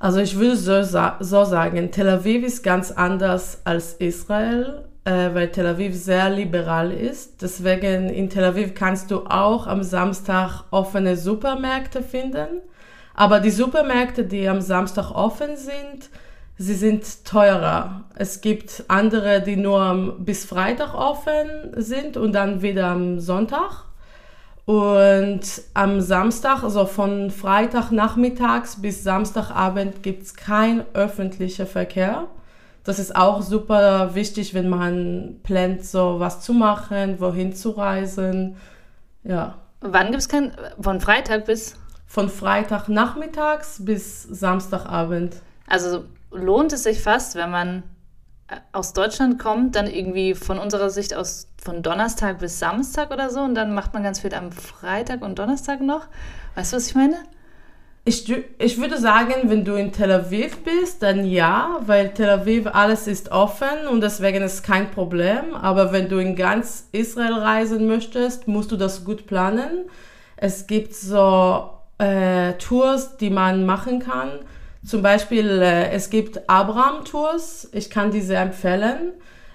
[0.00, 0.82] Also ich würde so,
[1.20, 6.92] so sagen, Tel Aviv ist ganz anders als Israel, äh, weil Tel Aviv sehr liberal
[6.92, 7.42] ist.
[7.42, 12.62] Deswegen in Tel Aviv kannst du auch am Samstag offene Supermärkte finden.
[13.14, 16.10] Aber die Supermärkte, die am Samstag offen sind,
[16.58, 18.04] sie sind teurer.
[18.16, 23.84] Es gibt andere, die nur am- bis Freitag offen sind und dann wieder am Sonntag.
[24.64, 25.40] Und
[25.72, 32.26] am Samstag, also von Freitag nachmittags bis Samstagabend, gibt es kein öffentlicher Verkehr.
[32.84, 38.56] Das ist auch super wichtig, wenn man plant, so was zu machen, wohin zu reisen.
[39.24, 45.36] Ja, Wann gibt es kein, von Freitag bis, von Freitag nachmittags bis Samstagabend.
[45.66, 47.82] also lohnt es sich fast, wenn man
[48.48, 53.30] äh, aus Deutschland kommt, dann irgendwie von unserer Sicht aus von Donnerstag bis Samstag oder
[53.30, 56.06] so und dann macht man ganz viel am Freitag und Donnerstag noch.
[56.54, 57.16] Weißt du, was ich meine?
[58.04, 62.66] Ich, ich würde sagen, wenn du in Tel Aviv bist, dann ja, weil Tel Aviv
[62.72, 65.54] alles ist offen und deswegen ist kein Problem.
[65.54, 69.90] Aber wenn du in ganz Israel reisen möchtest, musst du das gut planen.
[70.36, 74.30] Es gibt so äh, Tours, die man machen kann.
[74.88, 77.68] Zum Beispiel, äh, es gibt Abraham-Tours.
[77.72, 79.12] Ich kann diese empfehlen.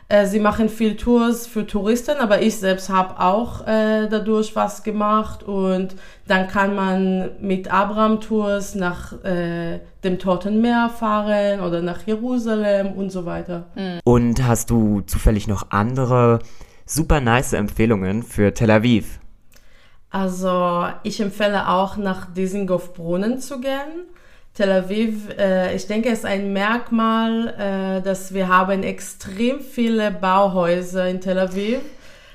[0.07, 4.83] Äh, sie machen viel Tours für Touristen, aber ich selbst habe auch äh, dadurch was
[4.83, 5.95] gemacht und
[6.27, 13.11] dann kann man mit Abraham-Tours nach äh, dem Toten Meer fahren oder nach Jerusalem und
[13.11, 13.71] so weiter.
[14.03, 16.39] Und hast du zufällig noch andere
[16.85, 19.19] super nice Empfehlungen für Tel Aviv?
[20.11, 24.05] Also ich empfehle auch nach Dizengoff Brunnen zu gehen.
[24.53, 30.11] Tel Aviv, äh, ich denke, es ist ein Merkmal, äh, dass wir haben extrem viele
[30.11, 31.79] Bauhäuser in Tel Aviv.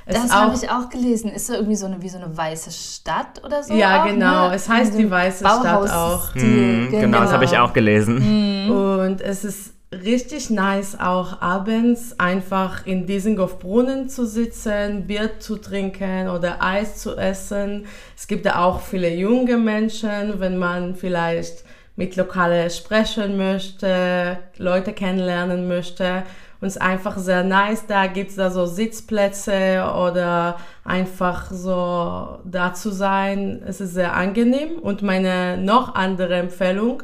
[0.05, 1.31] Es Das habe ich auch gelesen.
[1.31, 3.75] Ist da irgendwie so eine, wie so eine weiße Stadt oder so?
[3.75, 4.49] Ja, auch, genau.
[4.49, 4.55] ne?
[4.55, 5.87] Es heißt In die weiße Stadt auch.
[5.87, 8.71] Bauhausstil, Hm, genau, das habe ich auch gelesen.
[8.71, 15.57] Und es ist richtig nice, auch abends einfach in Dizengoff Brunnen zu sitzen, Bier zu
[15.57, 17.87] trinken oder Eis zu essen.
[18.17, 21.65] Es gibt da auch viele junge Menschen, wenn man vielleicht
[21.99, 26.23] mit Lokalen sprechen möchte, Leute kennenlernen möchte.
[26.61, 27.87] Und es ist einfach sehr nice.
[27.89, 33.63] Da gibt es da so Sitzplätze oder einfach so da zu sein.
[33.67, 34.79] Es ist sehr angenehm.
[34.79, 37.03] Und meine noch andere Empfehlung,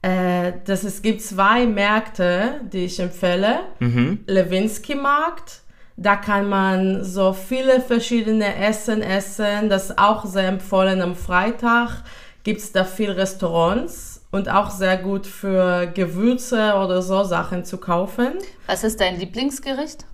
[0.00, 3.60] äh, dass es gibt zwei Märkte, die ich empfehle.
[4.26, 5.60] Lewinsky Markt.
[5.98, 9.68] Da kann man so viele verschiedene Essen essen.
[9.68, 12.02] Das ist auch sehr empfohlen am Freitag.
[12.44, 17.78] Gibt es da viele Restaurants und auch sehr gut für Gewürze oder so Sachen zu
[17.78, 18.32] kaufen.
[18.66, 20.04] Was ist dein Lieblingsgericht?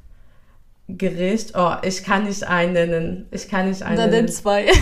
[0.91, 3.27] Gericht, oh, ich kann nicht einen nennen.
[3.31, 4.29] Ich kann nicht einen nennen.
[4.29, 4.67] zwei.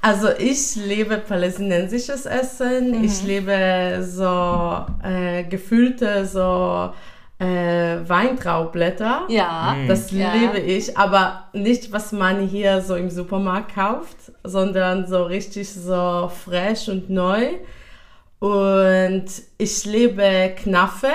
[0.00, 3.02] Also ich liebe palästinensisches Essen.
[3.02, 6.92] Ich liebe so äh, gefüllte so
[7.40, 9.22] äh, Weintraubblätter.
[9.28, 9.76] Ja.
[9.88, 10.32] Das Ja.
[10.34, 16.30] liebe ich, aber nicht, was man hier so im Supermarkt kauft, sondern so richtig so
[16.44, 17.48] fresh und neu.
[18.38, 19.26] Und
[19.58, 21.10] ich liebe Knaffe.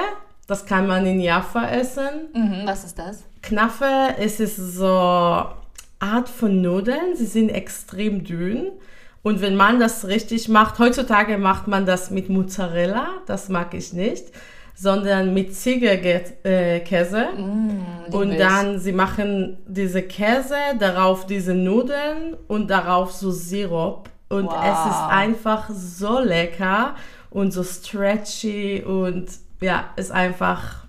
[0.48, 2.30] Das kann man in Jaffa essen.
[2.34, 3.24] Mhm, was ist das?
[3.42, 7.16] Knaffe es ist so Art von Nudeln.
[7.16, 8.72] Sie sind extrem dünn.
[9.22, 13.94] Und wenn man das richtig macht, heutzutage macht man das mit Mozzarella, das mag ich
[13.94, 14.26] nicht,
[14.76, 17.28] sondern mit Ziegelkäse.
[17.38, 18.38] lieb und ich.
[18.38, 24.10] dann, sie machen diese Käse, darauf diese Nudeln und darauf so Sirup.
[24.34, 24.63] Und Wow.
[24.63, 26.96] es ist einfach so lecker
[27.30, 29.28] und so stretchy und
[29.62, 30.84] ja, ist einfach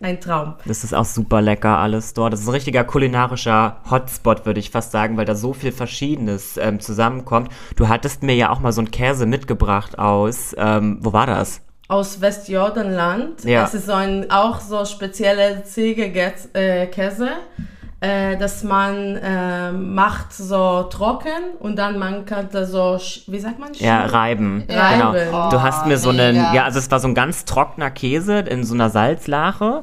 [0.00, 0.54] ein Traum.
[0.66, 2.32] Das ist auch super lecker alles dort.
[2.32, 6.56] Das ist ein richtiger kulinarischer Hotspot, würde ich fast sagen, weil da so viel Verschiedenes
[6.58, 7.50] ähm, zusammenkommt.
[7.76, 11.60] Du hattest mir ja auch mal so einen Käse mitgebracht aus, ähm, wo war das?
[11.86, 13.44] aus Westjordanland.
[13.44, 13.64] Ja.
[13.64, 16.86] Es ist so ein auch so spezielle Ziegelkäse, äh,
[18.00, 23.58] äh, dass man äh, macht so trocken und dann man kann da so, wie sagt
[23.58, 23.72] man?
[23.74, 24.64] Ja, Reiben.
[24.68, 25.12] Reiben.
[25.12, 25.50] Genau.
[25.50, 26.54] Du hast mir so einen, mega.
[26.54, 29.82] ja, also es war so ein ganz trockener Käse in so einer Salzlache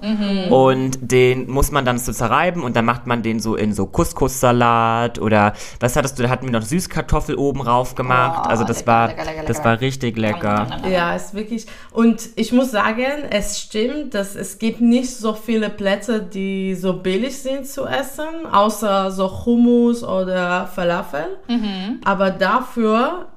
[0.50, 3.86] und den muss man dann so zerreiben und dann macht man den so in so
[3.86, 8.44] Couscous-Salat oder was hattest du, da hatten wir noch Süßkartoffel oben rauf gemacht.
[8.46, 10.68] Oh, also das lecker, war, lecker, lecker, das war richtig lecker.
[10.90, 11.66] Ja, ist wirklich.
[11.92, 16.94] Und ich muss sagen, es stimmt, dass es gibt nicht so viele Plätze, die so
[16.94, 18.01] billig sind zu essen,
[18.52, 21.38] außer so Hummus oder Falafel.
[22.04, 23.28] Aber dafür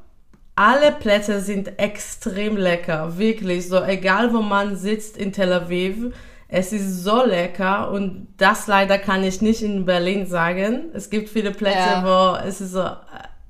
[0.56, 3.68] alle Plätze sind extrem lecker, wirklich.
[3.68, 6.14] So egal, wo man sitzt in Tel Aviv,
[6.48, 10.90] es ist so lecker und das leider kann ich nicht in Berlin sagen.
[10.94, 12.04] Es gibt viele Plätze, Ja.
[12.04, 12.92] wo es ist so, äh,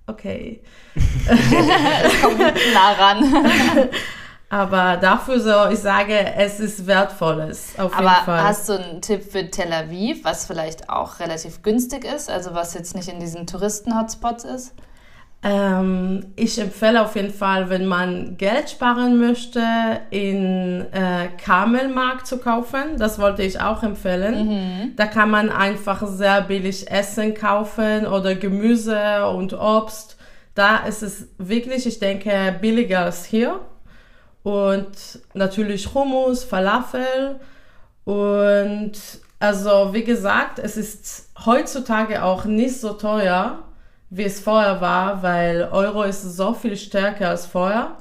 [0.07, 0.62] okay.
[2.74, 3.24] Nah ran.
[4.55, 8.45] Aber dafür so, ich sage, es ist wertvolles, auf jeden Aber Fall.
[8.45, 12.75] hast du einen Tipp für Tel Aviv, was vielleicht auch relativ günstig ist, also was
[12.75, 14.75] jetzt nicht in diesen Touristen-Hotspots ist?
[15.45, 19.61] ähm, ich empfehle auf jeden Fall, wenn man Geld sparen möchte,
[20.09, 22.97] in äh, Kamelmarkt zu kaufen.
[22.97, 24.95] Das wollte ich auch empfehlen.
[24.97, 30.17] Da kann man einfach sehr billig Essen kaufen oder Gemüse und Obst.
[30.55, 33.61] Da ist es wirklich, ich denke, billiger als hier.
[34.44, 37.40] Und natürlich Hummus, Falafel.
[38.04, 38.92] Und
[39.40, 43.59] also, wie gesagt, es ist heutzutage auch nicht so teuer,
[44.11, 47.96] wie es vorher war, weil Euro ist so viel stärker als vorher.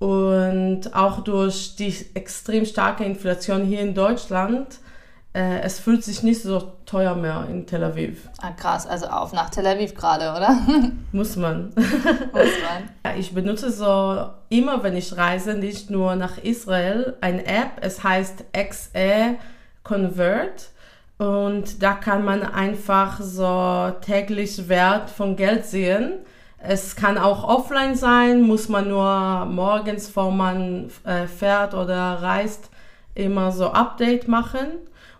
[0.00, 4.80] Und auch durch die extrem starke Inflation hier in Deutschland,
[5.32, 8.28] äh, es fühlt sich nicht so teuer mehr in Tel Aviv.
[8.42, 10.58] Ah, krass, also auf nach Tel Aviv gerade, oder?
[11.12, 11.72] Muss man.
[11.76, 11.76] Muss
[12.34, 12.90] man.
[13.04, 17.72] Ja, Ich benutze so immer, wenn ich reise, nicht nur nach Israel, eine App.
[17.80, 19.36] Es heißt XE
[19.84, 20.70] Convert.
[21.18, 26.14] Und da kann man einfach so täglich Wert von Geld sehen.
[26.58, 32.70] Es kann auch offline sein, muss man nur morgens, bevor man äh, fährt oder reist,
[33.14, 34.66] immer so Update machen.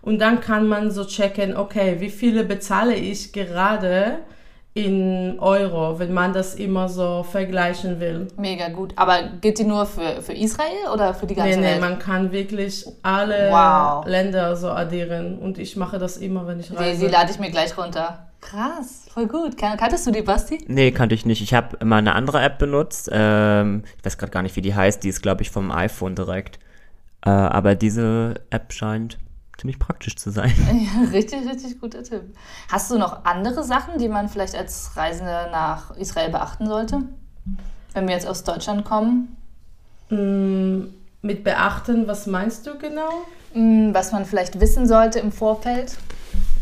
[0.01, 4.19] Und dann kann man so checken, okay, wie viele bezahle ich gerade
[4.73, 8.29] in Euro, wenn man das immer so vergleichen will.
[8.37, 8.93] Mega gut.
[8.95, 11.81] Aber gilt die nur für, für Israel oder für die ganze Nee, nee, Welt?
[11.81, 14.05] man kann wirklich alle Wow.
[14.07, 15.37] Länder so addieren.
[15.39, 17.05] Und ich mache das immer, wenn ich die, reise.
[17.05, 18.27] die lade ich mir gleich runter.
[18.39, 19.57] Krass, voll gut.
[19.57, 20.63] Kan kanntest du die, Basti?
[20.67, 21.41] Nee, kannte ich nicht.
[21.41, 23.09] Ich habe immer eine andere App benutzt.
[23.11, 25.03] Ähm, ich weiß gerade gar nicht, wie die heißt.
[25.03, 26.59] Die ist, glaube ich, vom iPhone direkt.
[27.25, 29.17] Äh, aber diese App scheint
[29.61, 30.51] ziemlich praktisch zu sein.
[30.71, 32.23] Ja, richtig, richtig guter Tipp.
[32.71, 37.03] Hast du noch andere Sachen, die man vielleicht als Reisende nach Israel beachten sollte?
[37.93, 39.37] Wenn wir jetzt aus Deutschland kommen?
[40.09, 40.85] Mm,
[41.21, 43.11] Mit beachten, was meinst du genau?
[43.53, 45.97] Hm, Was man vielleicht wissen sollte im Vorfeld?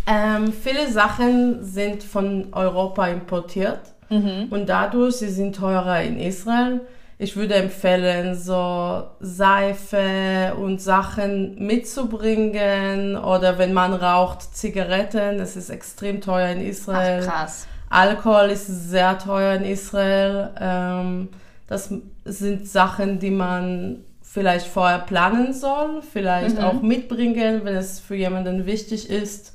[0.06, 6.82] Ähm, viele Sachen sind von Europa importiert und dadurch sie sind teurer in Israel.
[7.22, 15.40] Ich würde empfehlen, so Seife und Sachen mitzubringen oder wenn man raucht, Zigaretten.
[15.40, 17.26] Es ist extrem teuer in Israel.
[17.28, 17.68] Ach, krass.
[17.90, 20.50] Alkohol ist sehr teuer in Israel.
[20.60, 21.30] Ähm,
[21.68, 21.90] das
[22.26, 26.64] sind Sachen, die man vielleicht vorher planen soll, vielleicht Mhm.
[26.64, 29.54] auch mitbringen, wenn es für jemanden wichtig ist.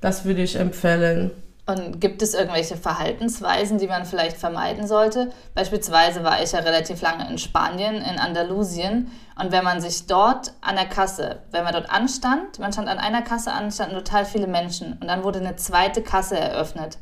[0.00, 1.30] Das würde ich empfehlen.
[1.66, 5.32] Und gibt es irgendwelche Verhaltensweisen, die man vielleicht vermeiden sollte?
[5.54, 9.10] Beispielsweise war ich ja relativ lange in Spanien, in Andalusien.
[9.40, 12.98] Und wenn man sich dort an der Kasse, wenn man dort anstand, man stand an
[12.98, 14.98] einer Kasse an, standen total viele Menschen.
[15.00, 16.98] Und dann wurde eine zweite Kasse eröffnet.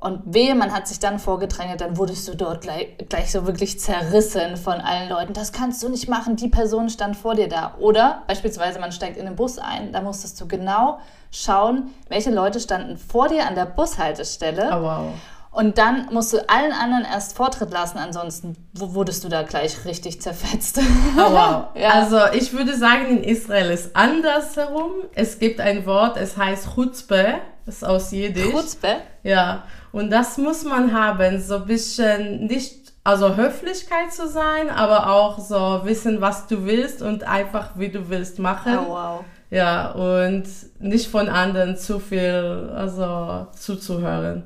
[0.00, 3.78] Und wehe, man hat sich dann vorgedrängelt, dann wurdest du dort gleich, gleich so wirklich
[3.78, 5.34] zerrissen von allen Leuten.
[5.34, 7.74] Das kannst du nicht machen, die Person stand vor dir da.
[7.78, 12.60] Oder beispielsweise, man steigt in den Bus ein, da musstest du genau schauen, welche Leute
[12.60, 14.70] standen vor dir an der Bushaltestelle.
[14.72, 15.06] Oh, wow.
[15.52, 20.22] Und dann musst du allen anderen erst Vortritt lassen, ansonsten wurdest du da gleich richtig
[20.22, 20.78] zerfetzt.
[20.78, 21.64] Oh, wow.
[21.74, 21.90] Ja.
[21.90, 24.92] Also ich würde sagen, in Israel ist andersherum.
[25.14, 27.34] Es gibt ein Wort, es heißt Chutzpe,
[27.66, 28.50] das ist aus Jiddisch.
[28.50, 28.96] Chutzpe?
[29.22, 35.10] Ja, und das muss man haben, so ein bisschen nicht, also Höflichkeit zu sein, aber
[35.10, 38.78] auch so wissen, was du willst und einfach, wie du willst machen.
[38.78, 39.24] Oh, wow.
[39.50, 40.44] Ja, und
[40.78, 44.44] nicht von anderen zu viel, also zuzuhören.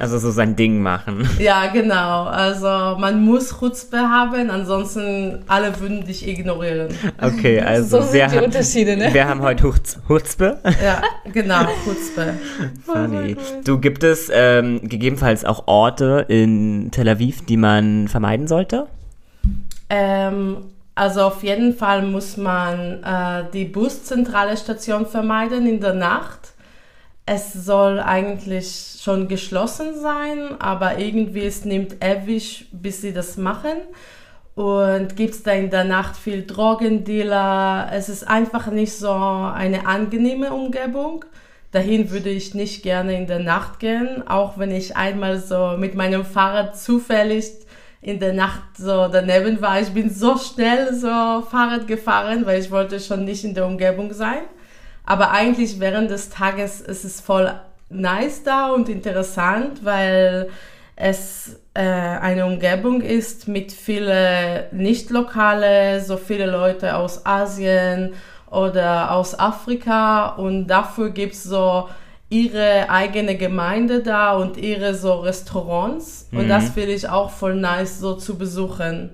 [0.00, 1.28] Also so sein Ding machen.
[1.38, 2.24] Ja, genau.
[2.24, 6.88] Also man muss Chutzpe haben, ansonsten alle würden dich ignorieren.
[7.20, 9.14] Okay, also So wir, sind die haben, Unterschiede, ne?
[9.14, 10.58] wir haben heute Hutz, Hutzpe.
[10.82, 11.00] Ja,
[11.32, 12.34] genau, Chutzpe.
[12.84, 13.36] Funny.
[13.64, 18.86] Du, gibt es ähm, gegebenenfalls auch Orte in Tel Aviv, die man vermeiden sollte?
[19.90, 20.56] Ähm,
[20.96, 26.53] also auf jeden Fall muss man äh, die Buszentrale Station vermeiden in der Nacht.
[27.26, 33.80] Es soll eigentlich schon geschlossen sein, aber irgendwie es nimmt ewig, bis sie das machen.
[34.54, 37.88] Und gibt es da in der Nacht viel Drogendealer.
[37.92, 41.24] Es ist einfach nicht so eine angenehme Umgebung.
[41.72, 45.94] Dahin würde ich nicht gerne in der Nacht gehen, auch wenn ich einmal so mit
[45.96, 47.46] meinem Fahrrad zufällig
[48.00, 49.80] in der Nacht so daneben war.
[49.80, 51.08] Ich bin so schnell so
[51.50, 54.42] Fahrrad gefahren, weil ich wollte schon nicht in der Umgebung sein.
[55.04, 57.52] Aber eigentlich während des Tages ist es voll
[57.90, 60.48] nice da und interessant, weil
[60.96, 68.14] es äh, eine Umgebung ist mit viele Nicht-Lokale, so viele Leute aus Asien
[68.50, 70.28] oder aus Afrika.
[70.36, 71.88] Und dafür gibt's so
[72.30, 78.00] ihre eigene Gemeinde da und ihre so Restaurants und das finde ich auch voll nice
[78.00, 79.10] so zu besuchen.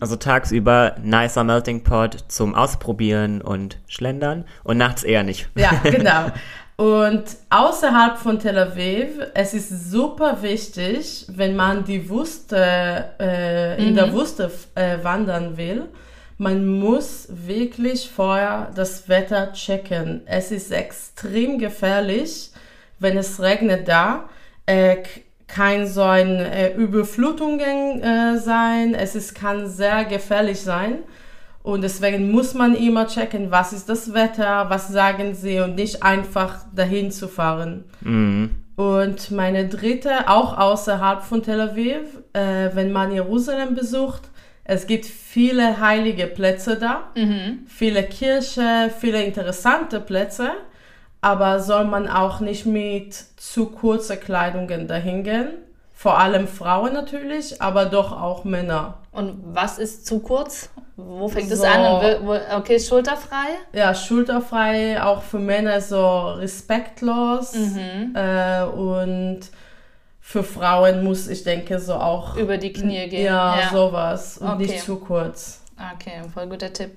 [0.00, 5.48] Also tagsüber nicer Melting Pot zum Ausprobieren und Schlendern und nachts eher nicht.
[5.56, 6.30] Ja, genau.
[6.76, 13.94] Und außerhalb von Tel Aviv, es ist super wichtig, wenn man die Wüste, äh, in
[13.94, 15.88] der Wüste äh, wandern will,
[16.38, 20.22] man muss wirklich vorher das Wetter checken.
[20.26, 22.50] Es ist extrem gefährlich,
[22.98, 24.28] wenn es regnet da.
[24.66, 28.94] Äh, k- kein so ein äh, Überflutungen äh, sein.
[28.94, 30.98] Es ist, kann sehr gefährlich sein.
[31.62, 36.02] Und deswegen muss man immer checken, was ist das Wetter, was sagen sie und nicht
[36.02, 37.84] einfach dahin zu fahren.
[38.76, 44.22] Und meine dritte, auch außerhalb von Tel Aviv, äh, wenn man Jerusalem besucht,
[44.64, 47.04] es gibt viele heilige Plätze da,
[47.66, 50.50] viele Kirche, viele interessante Plätze,
[51.20, 55.48] aber soll man auch nicht mit zu kurzer Kleidungen dahin gehen.
[55.96, 58.94] Vor allem Frauen natürlich, aber doch auch Männer.
[59.12, 60.68] Und was ist zu kurz?
[60.96, 61.64] Wo fängt es So.
[61.66, 61.80] an?
[62.22, 63.46] Wo, wo, okay, schulterfrei?
[63.72, 67.54] ja, schulterfrei, auch für Männer so respektlos.
[67.54, 69.40] Äh, und
[70.26, 73.26] für Frauen muss ich denke so auch Über die Knie gehen.
[73.26, 73.70] ja, Ja.
[73.70, 74.62] sowas und Okay.
[74.62, 75.60] nicht zu kurz.
[75.94, 76.92] Okay, voll guter Tipp.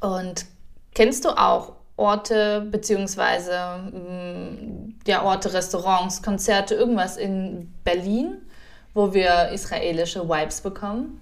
[0.00, 0.44] Und
[0.92, 8.38] kennst du auch Orte beziehungsweise mm, ja, Orte, Restaurants, Konzerte, irgendwas in Berlin,
[8.92, 11.20] wo wir israelische Vibes bekommen?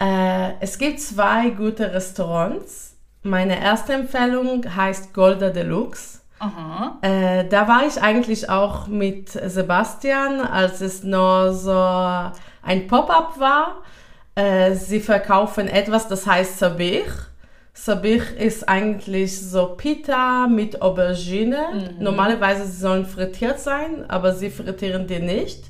[0.00, 2.96] Äh, es gibt zwei gute Restaurants.
[3.22, 6.13] Meine erste Empfehlung heißt Golda Deluxe.
[7.02, 13.82] Äh, da war ich eigentlich auch mit Sebastian, als es nur so ein Pop-up war.
[14.34, 17.10] Äh, sie verkaufen etwas, das heißt Sabich.
[17.72, 21.94] Sabich ist eigentlich so Pita mit Aubergine.
[21.98, 25.64] Normalerweise sie sollen frittiert sein, aber sie frittieren die nicht.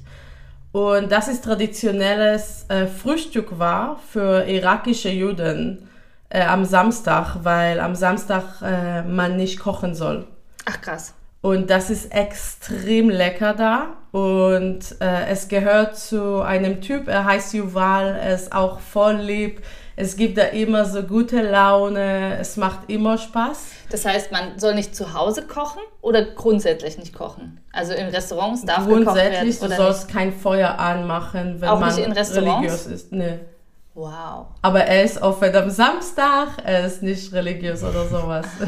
[0.72, 5.88] Und das ist traditionelles äh, Frühstück war für irakische Juden
[6.28, 10.26] äh, am Samstag, weil am Samstag äh, man nicht kochen soll.
[10.64, 11.14] Ach krass.
[11.40, 13.88] Und das ist extrem lecker da.
[14.12, 19.62] Und äh, es gehört zu einem Typ, er heißt Yuval, er ist auch voll lieb.
[19.96, 23.58] Es gibt da immer so gute Laune, es macht immer Spaß.
[23.90, 27.60] Das heißt, man soll nicht zu Hause kochen oder grundsätzlich nicht kochen?
[27.72, 31.78] Also in Restaurants darf Grundsätzlich, gekocht werden du oder sollst kein Feuer anmachen, wenn Auch
[31.78, 32.56] man nicht in Restaurants?
[32.56, 33.12] religiös ist.
[33.12, 33.30] Nee.
[33.32, 33.40] nicht?
[33.94, 34.46] Wow.
[34.62, 38.46] Aber er ist offen am Samstag, er ist nicht religiös oder sowas.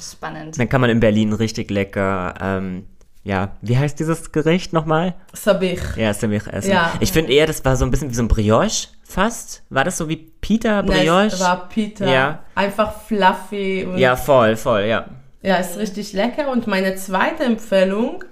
[0.00, 0.58] Spannend.
[0.58, 2.86] Dann kann man in Berlin richtig lecker, ähm,
[3.24, 5.14] ja, wie heißt dieses Gericht nochmal?
[5.34, 5.80] Sabich.
[5.96, 6.70] Ja, Samich essen.
[6.70, 6.94] Ja.
[7.00, 9.62] Ich finde eher, das war so ein bisschen wie so ein Brioche fast.
[9.68, 11.26] War das so wie Peter Brioche?
[11.26, 12.10] Es war Peter.
[12.10, 12.42] Ja.
[12.54, 13.84] Einfach fluffy.
[13.84, 15.06] Und ja, voll, voll, ja.
[15.42, 16.50] Ja, ist richtig lecker.
[16.50, 18.24] Und meine zweite Empfehlung,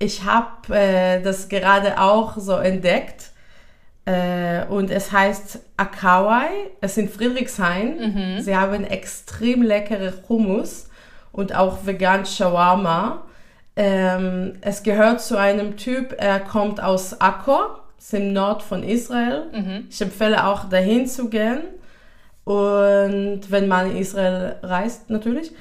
[0.00, 3.30] ich habe äh, das gerade auch so entdeckt.
[4.06, 6.48] Äh, und es heißt Akawai.
[6.80, 8.40] Es in Friedrichshain.
[8.40, 10.88] Sie haben extrem leckere Hummus
[11.32, 13.22] und auch vegan Shawarma.
[13.74, 17.58] Ähm, es gehört zu einem Typ, er kommt aus Akko,
[17.98, 19.46] ist im Nord von Israel.
[19.88, 21.62] Ich empfehle auch dahin zu gehen.
[22.44, 25.52] Und wenn man in Israel reist, natürlich.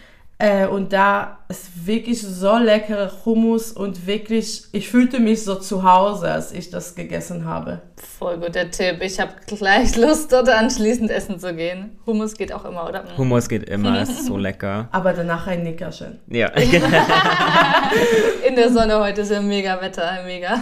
[0.41, 5.83] Äh, und da ist wirklich so leckere Hummus und wirklich, ich fühlte mich so zu
[5.83, 7.83] Hause, als ich das gegessen habe.
[8.17, 8.97] Voll guter Tipp.
[9.01, 11.91] Ich habe gleich Lust, dort anschließend essen zu gehen.
[12.07, 13.03] Hummus geht auch immer, oder?
[13.17, 14.89] Hummus geht immer, es ist so lecker.
[14.91, 16.17] Aber danach ein Nickerchen.
[16.25, 16.47] Ja,
[18.47, 20.59] In der Sonne heute ist ja mega Wetter, mega.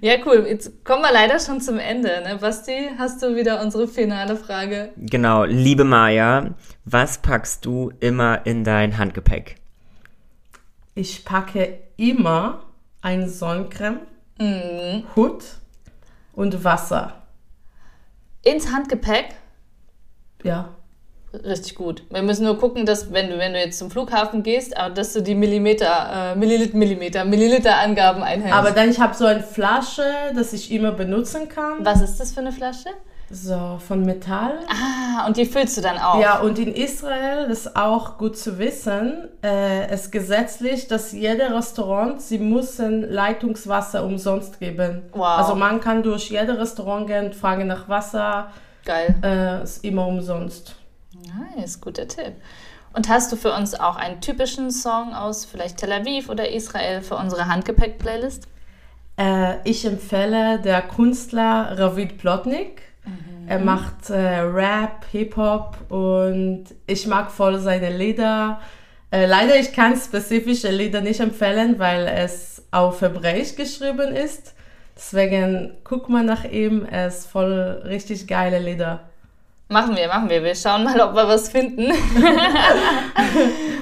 [0.00, 0.46] Ja, cool.
[0.48, 2.22] Jetzt kommen wir leider schon zum Ende.
[2.24, 2.38] Ne?
[2.40, 4.92] Basti, hast du wieder unsere finale Frage?
[4.96, 5.44] genau.
[5.44, 9.56] Liebe Maja, was packst du immer in dein Handgepäck?
[10.94, 12.64] Ich packe immer
[13.00, 14.00] ein Sonnencreme,
[15.16, 15.44] Hut
[16.32, 17.22] und Wasser.
[18.42, 19.34] Ins Handgepäck?
[20.42, 20.74] Ja.
[21.32, 22.02] Richtig gut.
[22.10, 25.12] Wir müssen nur gucken, dass, wenn du, wenn du jetzt zum Flughafen gehst, äh, dass
[25.12, 28.58] du die Millimeter, äh, Milliliter, Millimeter, Milliliter-Angaben einhältst.
[28.58, 30.02] Aber dann, ich habe so eine Flasche,
[30.34, 31.84] das ich immer benutzen kann.
[31.84, 32.88] Was ist das für eine Flasche?
[33.32, 34.58] So, von Metall.
[34.68, 36.20] Ah, und die füllst du dann auf.
[36.20, 42.20] Ja, und in Israel, ist auch gut zu wissen, äh, ist gesetzlich, dass jede Restaurant,
[42.20, 45.02] sie müssen Leitungswasser umsonst geben.
[45.12, 45.38] Wow.
[45.38, 48.48] Also man kann durch jedes Restaurant gehen, fragen nach Wasser,
[48.84, 49.14] Geil.
[49.22, 50.74] äh, ist immer umsonst.
[51.26, 52.34] Nice, guter Tipp.
[52.92, 57.02] Und hast du für uns auch einen typischen Song aus vielleicht Tel Aviv oder Israel
[57.02, 58.48] für unsere Handgepäck-Playlist?
[59.16, 62.82] Äh, ich empfehle der Künstler Ravid Plotnik.
[63.46, 68.60] Er macht äh, Rap, Hip-Hop und ich mag voll seine Lieder.
[69.10, 74.54] Äh, leider, ich kann spezifische Lieder nicht empfehlen, weil es auf Hebräisch geschrieben ist.
[74.94, 79.09] Deswegen guck mal nach ihm, er ist voll richtig geile Lieder.
[79.70, 80.42] Machen wir, machen wir.
[80.42, 81.92] Wir schauen mal, ob wir was finden.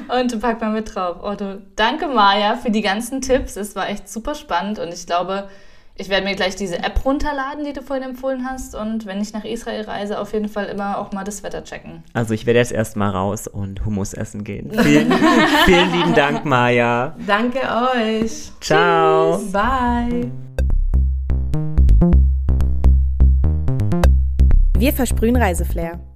[0.09, 1.17] und pack mal mit drauf.
[1.23, 3.57] Oh, du, danke, Maja, für die ganzen Tipps.
[3.57, 5.49] Es war echt super spannend und ich glaube,
[5.97, 8.75] ich werde mir gleich diese App runterladen, die du vorhin empfohlen hast.
[8.75, 12.05] Und wenn ich nach Israel reise, auf jeden Fall immer auch mal das Wetter checken.
[12.13, 14.71] Also ich werde jetzt erstmal raus und Hummus essen gehen.
[14.83, 15.11] Vielen,
[15.65, 17.17] vielen lieben Dank, Maja.
[17.27, 18.53] Danke euch.
[18.61, 19.39] Ciao.
[19.51, 20.31] Bye.
[24.79, 26.08] Wir versprühen Reiseflair.